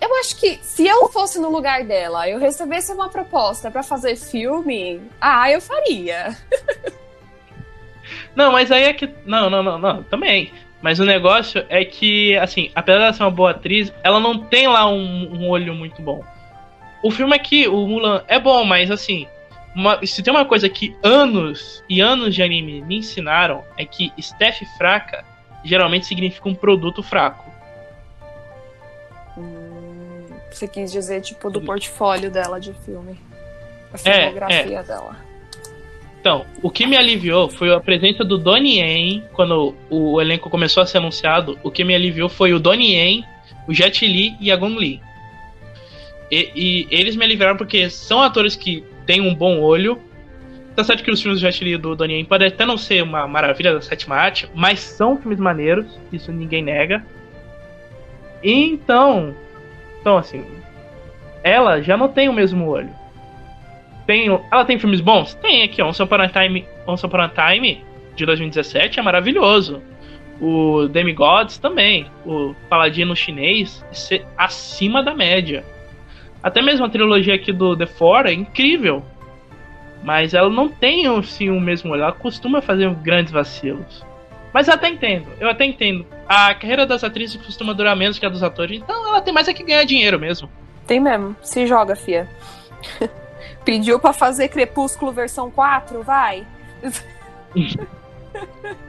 [0.00, 4.16] eu acho que se eu fosse no lugar dela, eu recebesse uma proposta para fazer
[4.16, 6.36] filme, ah, eu faria.
[8.34, 9.08] não, mas aí é que.
[9.26, 10.52] Não, não, não, não, também.
[10.80, 14.68] Mas o negócio é que, assim, apesar de ser uma boa atriz, ela não tem
[14.68, 16.24] lá um, um olho muito bom.
[17.02, 19.26] O filme aqui, o Mulan, é bom, mas assim,
[19.74, 24.12] uma, se tem uma coisa que anos e anos de anime me ensinaram, é que
[24.20, 25.24] Steph fraca
[25.64, 27.48] geralmente significa um produto fraco.
[30.50, 33.18] Você quis dizer, tipo, do portfólio dela de filme.
[33.92, 34.82] A filmografia é, é.
[34.82, 35.27] dela.
[36.28, 40.82] Então, o que me aliviou foi a presença do Donnie Yen, quando o elenco começou
[40.82, 43.24] a ser anunciado, o que me aliviou foi o Donnie Yen,
[43.66, 45.00] o Jet Li e a Gong Li.
[46.30, 49.98] E, e, eles me aliviaram porque são atores que têm um bom olho.
[50.76, 52.76] Tá certo que os filmes do Jet Li e do Donnie Yen podem até não
[52.76, 57.06] ser uma maravilha da sétima arte, mas são filmes maneiros, isso ninguém nega.
[58.42, 59.34] Então,
[59.98, 60.44] então, assim,
[61.42, 62.90] ela já não tem o mesmo olho.
[64.08, 65.34] Tem, ela tem filmes bons?
[65.34, 65.88] Tem aqui, ó.
[65.88, 67.84] Once Upon a Time, Once Upon a Time
[68.16, 69.82] de 2017 é maravilhoso.
[70.40, 75.62] o Demigods também, o Paladino chinês, ser acima da média.
[76.42, 79.04] Até mesmo a trilogia aqui do The Four é incrível.
[80.02, 84.06] Mas ela não tem assim, o mesmo olhar, ela costuma fazer grandes vacilos.
[84.54, 86.06] Mas eu até entendo, eu até entendo.
[86.26, 89.48] A carreira das atrizes costuma durar menos que a dos atores, então ela tem mais
[89.48, 90.48] é que ganhar dinheiro mesmo.
[90.86, 91.36] Tem mesmo.
[91.42, 92.26] Se joga, fia.
[93.68, 96.02] Pediu pra fazer Crepúsculo versão 4?
[96.02, 96.46] Vai.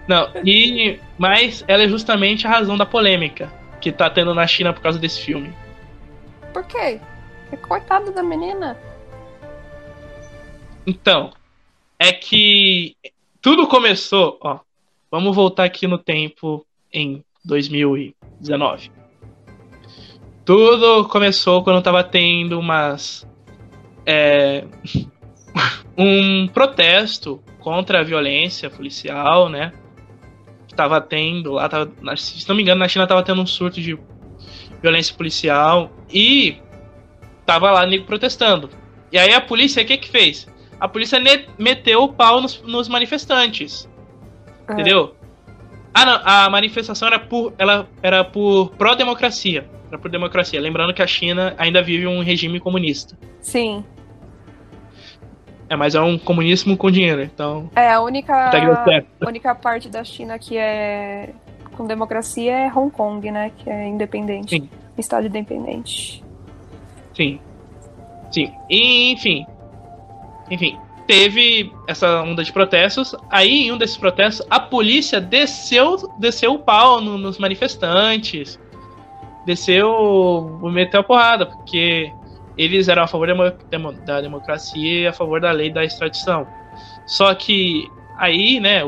[0.08, 0.98] Não, e.
[1.18, 3.52] Mas ela é justamente a razão da polêmica
[3.82, 5.54] que tá tendo na China por causa desse filme.
[6.54, 7.02] Por quê?
[7.68, 8.78] Coitada da menina.
[10.88, 11.34] Então,
[12.00, 12.96] é que
[13.42, 14.60] tudo começou, ó.
[15.12, 18.90] Vamos voltar aqui no tempo em 2019.
[20.46, 23.28] Tudo começou quando tava tendo umas.
[24.06, 24.66] É,
[25.98, 29.74] um protesto contra a violência policial, né?
[30.76, 34.00] Tava tendo lá, tava, se não me engano, na China tava tendo um surto de
[34.82, 36.58] violência policial e
[37.46, 38.70] tava lá nego protestando.
[39.12, 40.48] E aí a polícia, o que que fez?
[40.80, 41.20] A polícia
[41.58, 43.90] meteu o pau nos, nos manifestantes.
[44.68, 44.74] É.
[44.74, 45.16] Entendeu?
[45.94, 49.70] Ah, não, a manifestação era por, ela era por pró-democracia.
[49.98, 50.60] Por democracia.
[50.60, 53.18] Lembrando que a China ainda vive um regime comunista.
[53.42, 53.84] Sim.
[55.70, 57.70] É, mas é um comunismo com dinheiro, então.
[57.76, 61.30] É, a única, a única parte da China que é
[61.78, 63.52] com democracia é Hong Kong, né?
[63.58, 64.58] Que é independente.
[64.58, 64.70] Sim.
[64.98, 66.24] Um estado independente.
[67.14, 67.40] Sim.
[68.32, 68.52] Sim.
[68.70, 69.46] E, enfim.
[70.50, 70.78] Enfim.
[71.08, 73.16] Teve essa onda de protestos.
[73.30, 78.60] Aí, em um desses protestos, a polícia desceu, desceu o pau no, nos manifestantes.
[79.50, 80.60] Desceu.
[80.62, 82.14] Meteu a porrada, porque
[82.56, 83.28] eles eram a favor
[84.06, 86.46] da democracia e a favor da lei da extradição.
[87.08, 88.84] Só que aí, né,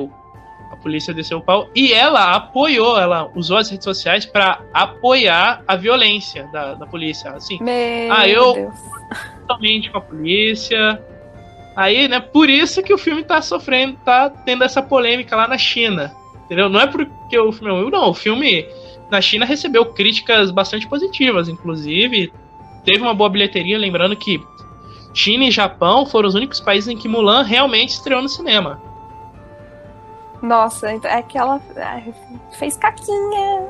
[0.71, 5.63] a polícia desceu o pau e ela apoiou, ela usou as redes sociais para apoiar
[5.67, 7.31] a violência da, da polícia.
[7.31, 8.75] Assim, Meu ah, eu Deus.
[9.39, 11.01] totalmente com a polícia.
[11.75, 15.57] Aí, né, por isso que o filme tá sofrendo, tá tendo essa polêmica lá na
[15.57, 16.15] China.
[16.45, 16.69] Entendeu?
[16.69, 18.09] Não é porque o filme é ruim, não.
[18.09, 18.67] O filme
[19.11, 22.31] na China recebeu críticas bastante positivas, inclusive
[22.85, 24.41] teve uma boa bilheteria, lembrando que
[25.13, 28.81] China e Japão foram os únicos países em que Mulan realmente estreou no cinema.
[30.41, 31.61] Nossa, então é que ela
[32.53, 33.67] fez caquinha.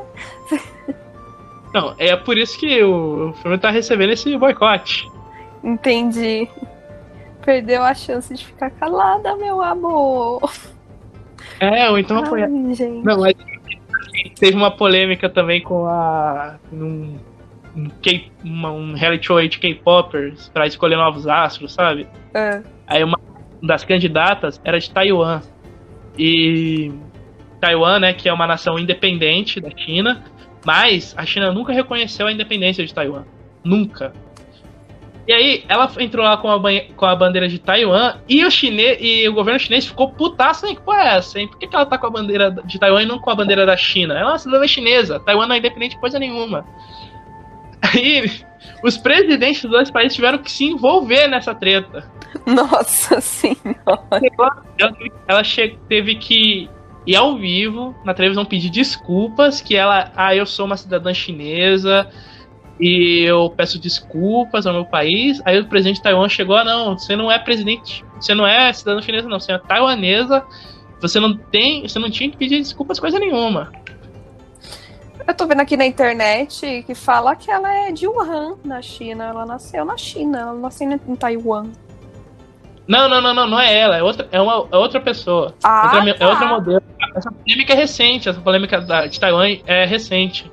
[1.74, 5.10] Não, é por isso que o, filme tá recebendo esse boicote.
[5.64, 6.48] Entendi.
[7.44, 10.52] Perdeu a chance de ficar calada, meu amor.
[11.60, 12.46] É, ou então foi.
[12.46, 13.36] Não, mas
[14.30, 16.58] teve uma polêmica também com a.
[16.72, 17.18] Num
[17.76, 22.08] um, K, uma, um reality show de K-popers pra escolher novos astros, sabe?
[22.34, 22.62] É.
[22.88, 23.20] Aí uma
[23.62, 25.42] das candidatas era de Taiwan.
[26.18, 26.92] E
[27.60, 30.24] Taiwan, né, que é uma nação independente da China,
[30.66, 33.24] mas a China nunca reconheceu a independência de Taiwan.
[33.64, 34.14] Nunca.
[35.28, 36.60] E aí, ela entrou lá com a,
[36.96, 40.76] com a bandeira de Taiwan e o chinês e o governo chinês ficou putaço, hein?
[40.76, 41.48] Que porra é essa, hein?
[41.48, 43.66] Por que, que ela tá com a bandeira de Taiwan e não com a bandeira
[43.66, 44.16] da China?
[44.16, 45.20] Ela é uma cidadã chinesa.
[45.20, 46.66] Taiwan não é independente de coisa nenhuma.
[47.94, 48.32] Aí,
[48.84, 52.10] os presidentes dos dois países tiveram que se envolver nessa treta.
[52.46, 53.56] Nossa senhora.
[54.80, 54.96] Ela,
[55.28, 55.42] ela
[55.88, 56.70] teve que
[57.06, 62.10] ir ao vivo na televisão pedir desculpas, que ela, ah, eu sou uma cidadã chinesa
[62.82, 65.40] e eu peço desculpas ao meu país.
[65.46, 68.74] Aí o presidente de Taiwan chegou, ah, não, você não é presidente, você não é
[68.74, 70.44] cidadã chinesa não, você é taiwanesa,
[71.00, 73.72] você não tem, você não tinha que pedir desculpas coisa nenhuma.
[75.28, 79.26] Eu tô vendo aqui na internet que fala que ela é de Wuhan, na China.
[79.26, 81.68] Ela nasceu na China, ela nasceu em Taiwan.
[82.88, 85.54] Não, não, não, não, não é ela, é outra, é uma, é outra pessoa.
[85.64, 86.26] Ah, outra, tá.
[86.26, 86.84] É outra modelo.
[87.16, 90.52] Essa polêmica é recente, essa polêmica da, de Taiwan é recente.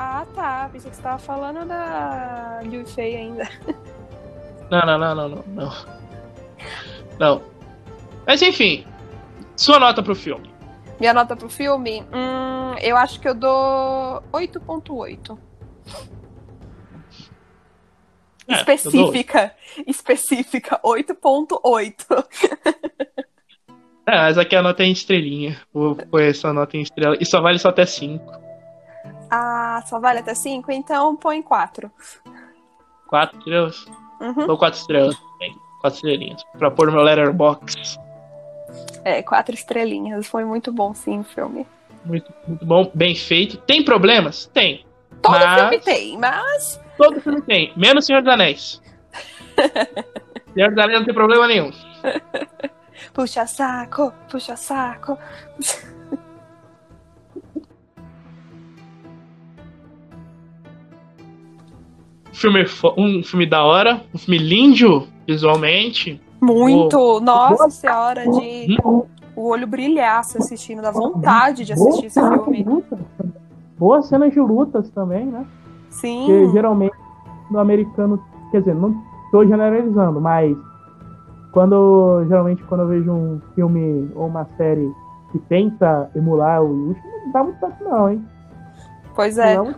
[0.00, 0.68] Ah, tá.
[0.72, 3.48] Pensei que você tava falando da Liu Fei ainda.
[4.70, 5.72] Não, não, não, não, não, não.
[7.18, 7.42] Não.
[8.26, 8.86] Mas enfim,
[9.56, 10.52] sua nota pro filme.
[11.00, 12.02] Minha nota pro filme?
[12.12, 15.38] Hum, eu acho que eu dou 8.8.
[18.46, 19.54] É, específica.
[19.86, 22.24] Específica, 8.8.
[24.06, 25.60] É, mas aqui a nota é em estrelinha.
[25.70, 27.14] Vou pôr essa nota em estrela.
[27.20, 28.47] E só vale só até 5.
[29.30, 30.70] Ah, só vale até 5?
[30.72, 31.90] Então põe 4.
[33.08, 33.86] 4 estrelas?
[34.20, 34.46] Uhum.
[34.46, 35.16] Dou 4 estrelas.
[35.80, 36.42] 4 estrelinhas.
[36.58, 37.98] Pra pôr no meu letterbox.
[39.04, 40.26] É, quatro estrelinhas.
[40.26, 41.66] Foi muito bom, sim, o filme.
[42.04, 43.56] Muito, muito bom, bem feito.
[43.58, 44.46] Tem problemas?
[44.46, 44.84] Tem.
[45.22, 45.60] Todo mas...
[45.60, 46.80] filme tem, mas.
[46.96, 48.82] Todo filme tem, menos Senhor dos Anéis.
[50.54, 51.70] Senhor dos Anéis não tem problema nenhum.
[53.12, 55.18] Puxa saco, puxa saco.
[62.38, 62.64] Filme,
[62.96, 66.20] um filme da hora, um filme lindo visualmente.
[66.40, 67.20] Muito!
[67.20, 69.02] Nossa senhora, de Hum?
[69.34, 72.64] o olho brilhasse assistindo, dá vontade de assistir esse Boas filme.
[72.64, 72.84] também.
[73.78, 75.44] Boas cenas de lutas também, né?
[75.88, 76.50] Porque Sim.
[76.52, 76.94] geralmente
[77.50, 78.94] no americano, quer dizer, não
[79.30, 80.56] tô generalizando, mas
[81.52, 84.90] quando geralmente quando eu vejo um filme ou uma série
[85.32, 88.24] que tenta emular o Yushi, não dá muito certo não, hein?
[89.14, 89.56] Pois é.
[89.56, 89.74] Não,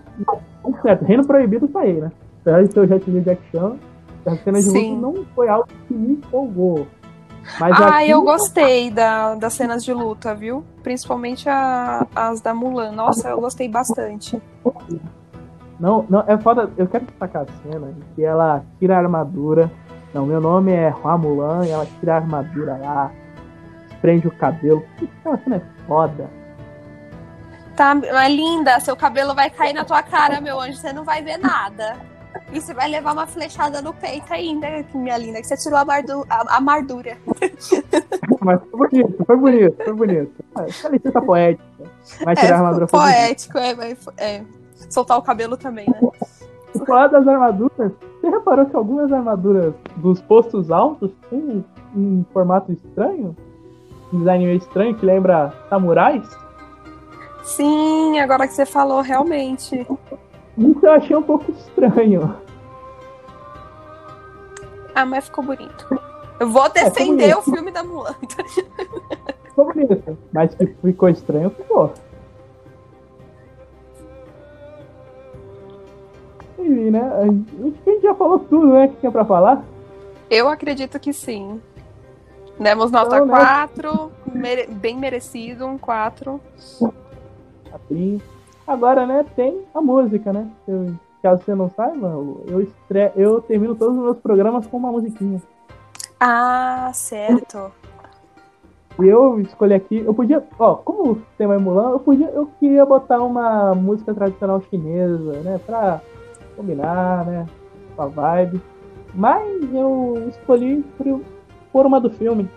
[0.64, 1.04] não certo.
[1.04, 2.10] Reino Proibido tá aí, né?
[2.40, 3.76] Apesar de o Jet Li Jack Chan,
[4.26, 4.96] as cenas de Sim.
[5.00, 6.86] luta não foi algo que me empolgou.
[7.58, 10.64] Mas Ah, aqui- eu gostei da, das cenas de luta, viu?
[10.82, 12.92] Principalmente a- as da Mulan.
[12.92, 14.40] Nossa, eu gostei bastante.
[15.78, 16.70] Não, não, é foda.
[16.76, 19.70] Eu quero destacar a cena que ela tira a armadura.
[20.12, 23.10] Não, meu nome é Hua Mulan e ela tira a armadura lá,
[24.02, 24.84] prende o cabelo.
[25.20, 26.28] Aquela cena é foda.
[27.76, 31.22] Tá, mas linda, seu cabelo vai cair na tua cara, meu anjo, você não vai
[31.22, 31.96] ver nada.
[32.52, 35.84] E você vai levar uma flechada no peito ainda, minha linda, que você tirou a,
[35.84, 37.16] mardu a, a mardura.
[38.40, 40.44] Mas foi bonito, foi bonito, foi bonito.
[40.54, 41.64] Ah, Essa licença poética.
[42.24, 44.42] Vai tirar a armadura poético, é, mas é.
[44.88, 46.00] Soltar o cabelo também, né?
[46.72, 51.64] Por falar das armaduras, você reparou que algumas armaduras dos postos altos têm
[51.94, 53.36] um formato estranho?
[54.12, 56.26] Um design meio estranho que lembra samurais?
[57.44, 59.86] Sim, agora que você falou, realmente.
[60.58, 62.34] Isso eu achei um pouco estranho.
[64.94, 65.86] Ah, mas ficou bonito.
[66.38, 68.14] Eu vou defender o filme da Mulan.
[69.44, 70.18] Ficou bonito.
[70.32, 71.92] Mas que ficou estranho, ficou.
[76.58, 77.00] Enfim, né?
[77.00, 77.24] A
[77.90, 78.88] gente já falou tudo, né?
[78.88, 79.62] Que tinha pra falar.
[80.28, 81.60] Eu acredito que sim.
[82.58, 83.32] Demos nota Então, né?
[83.34, 86.40] 4, mere- bem merecido, um 4.
[87.70, 88.20] Caprinho.
[88.70, 90.48] Agora, né, tem a música, né?
[90.68, 92.06] Eu, caso você não saiba,
[92.46, 93.10] eu, estre...
[93.16, 95.42] eu termino todos os meus programas com uma musiquinha.
[96.20, 97.72] Ah, certo.
[99.00, 102.48] E eu escolhi aqui, eu podia, ó, como o tema é Mulan, eu podia, eu
[102.60, 106.00] queria botar uma música tradicional chinesa, né, pra
[106.56, 107.46] combinar, né,
[107.96, 108.62] com a vibe.
[109.12, 111.20] Mas eu escolhi por,
[111.72, 112.48] por uma do filme,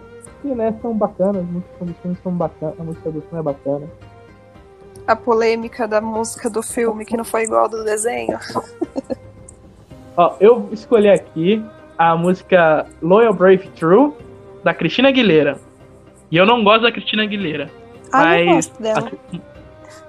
[0.44, 3.88] que, né, são bacanas, muitos dos filmes são bacanas, a música do filme é bacana.
[5.08, 8.38] A polêmica da música do filme que não foi igual do desenho.
[10.16, 11.64] Ó, eu escolhi aqui
[11.98, 14.14] a música Loyal Brave True
[14.64, 15.58] da Cristina Aguilera.
[16.32, 17.70] E eu não gosto da Cristina Aguilera.
[18.12, 19.12] Ah, eu Mas- gosto dela.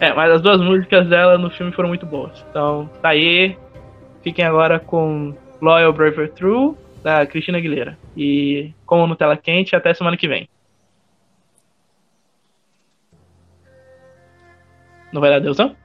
[0.01, 2.45] É, mas as duas músicas dela no filme foram muito boas.
[2.51, 3.57] Então, tá aí.
[4.23, 7.97] Fiquem agora com Loyal Brave True da Cristina Aguilera.
[8.17, 10.49] E como no Tela Quente, até semana que vem.
[15.15, 15.77] Não vai dar Deus, não?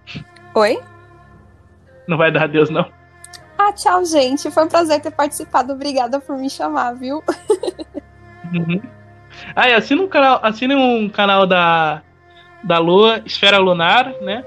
[0.55, 0.79] Oi?
[2.07, 2.87] Não vai dar Deus, não?
[3.55, 4.49] Ah, tchau, gente.
[4.49, 5.71] Foi um prazer ter participado.
[5.71, 7.23] Obrigada por me chamar, viu?
[8.51, 8.81] Uhum.
[9.55, 12.01] Ah, e assina um canal, assina um canal da,
[12.63, 14.43] da Lua, Esfera Lunar, né?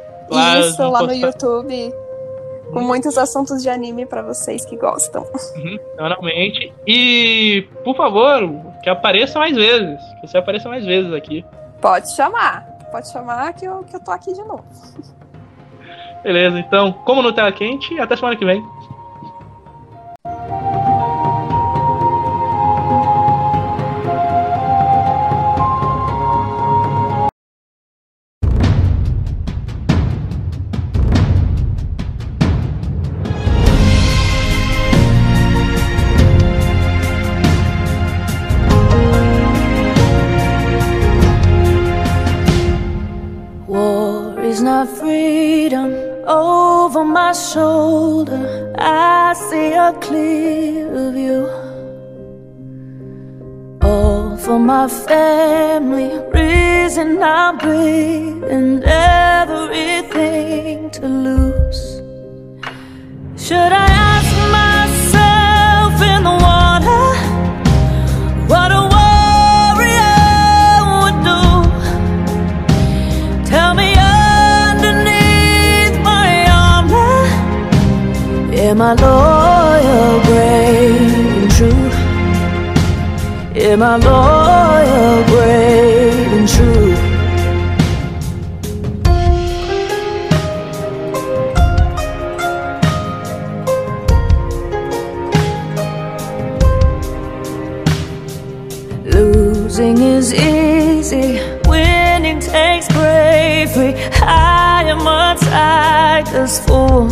[0.58, 1.94] Isso, vão lá no YouTube.
[2.72, 5.22] Com muitos assuntos de anime pra vocês que gostam.
[5.54, 6.72] Uhum, semanalmente.
[6.84, 8.50] E, por favor,
[8.82, 10.00] que apareça mais vezes.
[10.20, 11.44] Que você apareça mais vezes aqui.
[11.80, 12.71] Pode chamar.
[12.92, 14.64] Pode chamar que eu, que eu tô aqui de novo.
[16.22, 18.62] Beleza, então, como no Tela Quente, até semana que vem.
[54.82, 58.82] My family, reason I'm breathing,
[59.32, 60.10] everything
[60.90, 61.82] to lose.
[63.36, 67.04] Should I ask myself in the water
[68.50, 70.18] what a warrior
[70.90, 71.42] would do?
[73.52, 73.88] Tell me
[74.66, 76.28] underneath my
[76.66, 77.18] armor,
[78.66, 79.41] am I loyal,
[83.72, 86.94] Am I loyal, brave, and true?
[99.06, 103.94] Losing is easy, winning takes bravery.
[104.20, 107.10] I am a tiger's fool.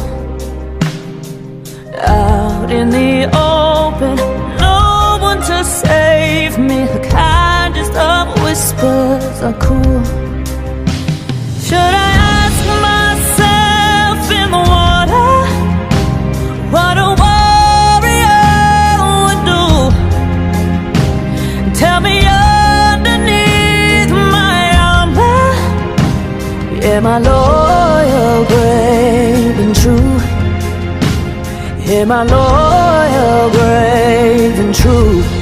[1.97, 4.40] I me open.
[5.41, 6.85] To save me.
[6.85, 10.05] The kindest of whispers are cool.
[11.67, 15.33] Should I ask myself in the water
[16.75, 18.49] what a warrior
[19.23, 19.65] would do?
[21.81, 22.17] Tell me
[22.93, 24.63] underneath my
[24.93, 25.45] armor,
[26.85, 30.19] am I loyal, brave, and true?
[31.97, 33.10] Am I loyal,
[33.53, 35.40] brave, and true?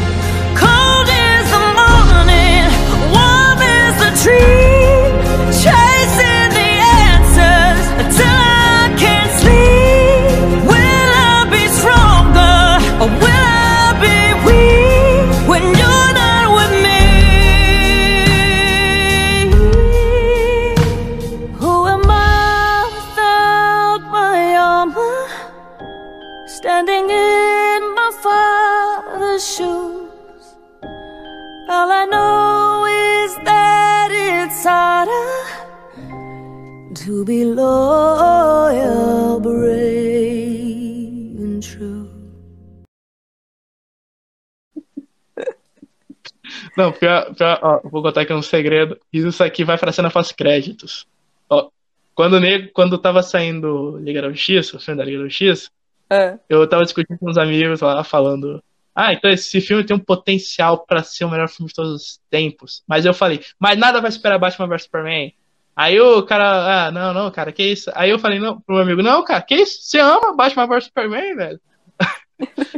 [46.79, 48.97] Não, pior, pior, ó, vou contar aqui um segredo.
[49.13, 51.07] Isso aqui vai pra cena pós-créditos.
[51.51, 51.71] Ó,
[52.15, 55.71] quando, o nego- quando tava saindo Liga da Justiça, o filme da Liga da Justiça,
[56.09, 56.39] É.
[56.49, 58.63] eu tava discutindo com uns amigos lá, falando.
[58.95, 62.21] Ah, então esse filme tem um potencial pra ser o melhor filme de todos os
[62.31, 62.83] tempos.
[62.87, 65.33] Mas eu falei, mas nada vai superar Batman vs Superman.
[65.75, 67.91] Aí o cara, ah, não, não, cara, que isso?
[67.95, 69.83] Aí eu falei não, pro meu amigo, não, cara, que isso?
[69.83, 71.61] Você ama Batman vs Superman, velho?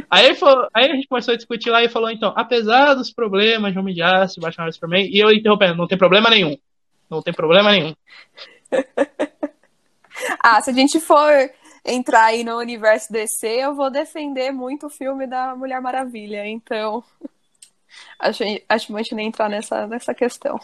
[0.09, 3.11] Aí, ele falou- aí a gente começou a discutir lá e falou, então, apesar dos
[3.11, 6.57] problemas de Homem de Aço, Batman vs Superman, e eu interrompendo, não tem problema nenhum.
[7.09, 7.93] Não tem problema nenhum.
[10.39, 11.49] Ah, se a gente for
[11.85, 16.47] entrar aí no universo DC, eu vou defender muito o filme da Mulher Maravilha.
[16.47, 17.03] Então,
[18.19, 20.59] acho, acho que a gente nem entrar nessa, nessa questão.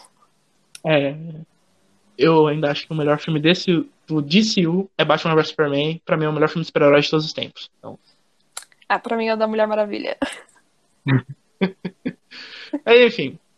[0.86, 1.16] É,
[2.16, 6.00] eu ainda acho que o melhor filme desse, do DCU é Batman vs Superman.
[6.04, 7.68] Pra mim é o melhor filme de super-herói de todos os tempos.
[7.78, 7.98] Então,
[8.88, 10.16] Ah, pra mim é da Mulher Maravilha.
[12.84, 13.38] Aí, enfim,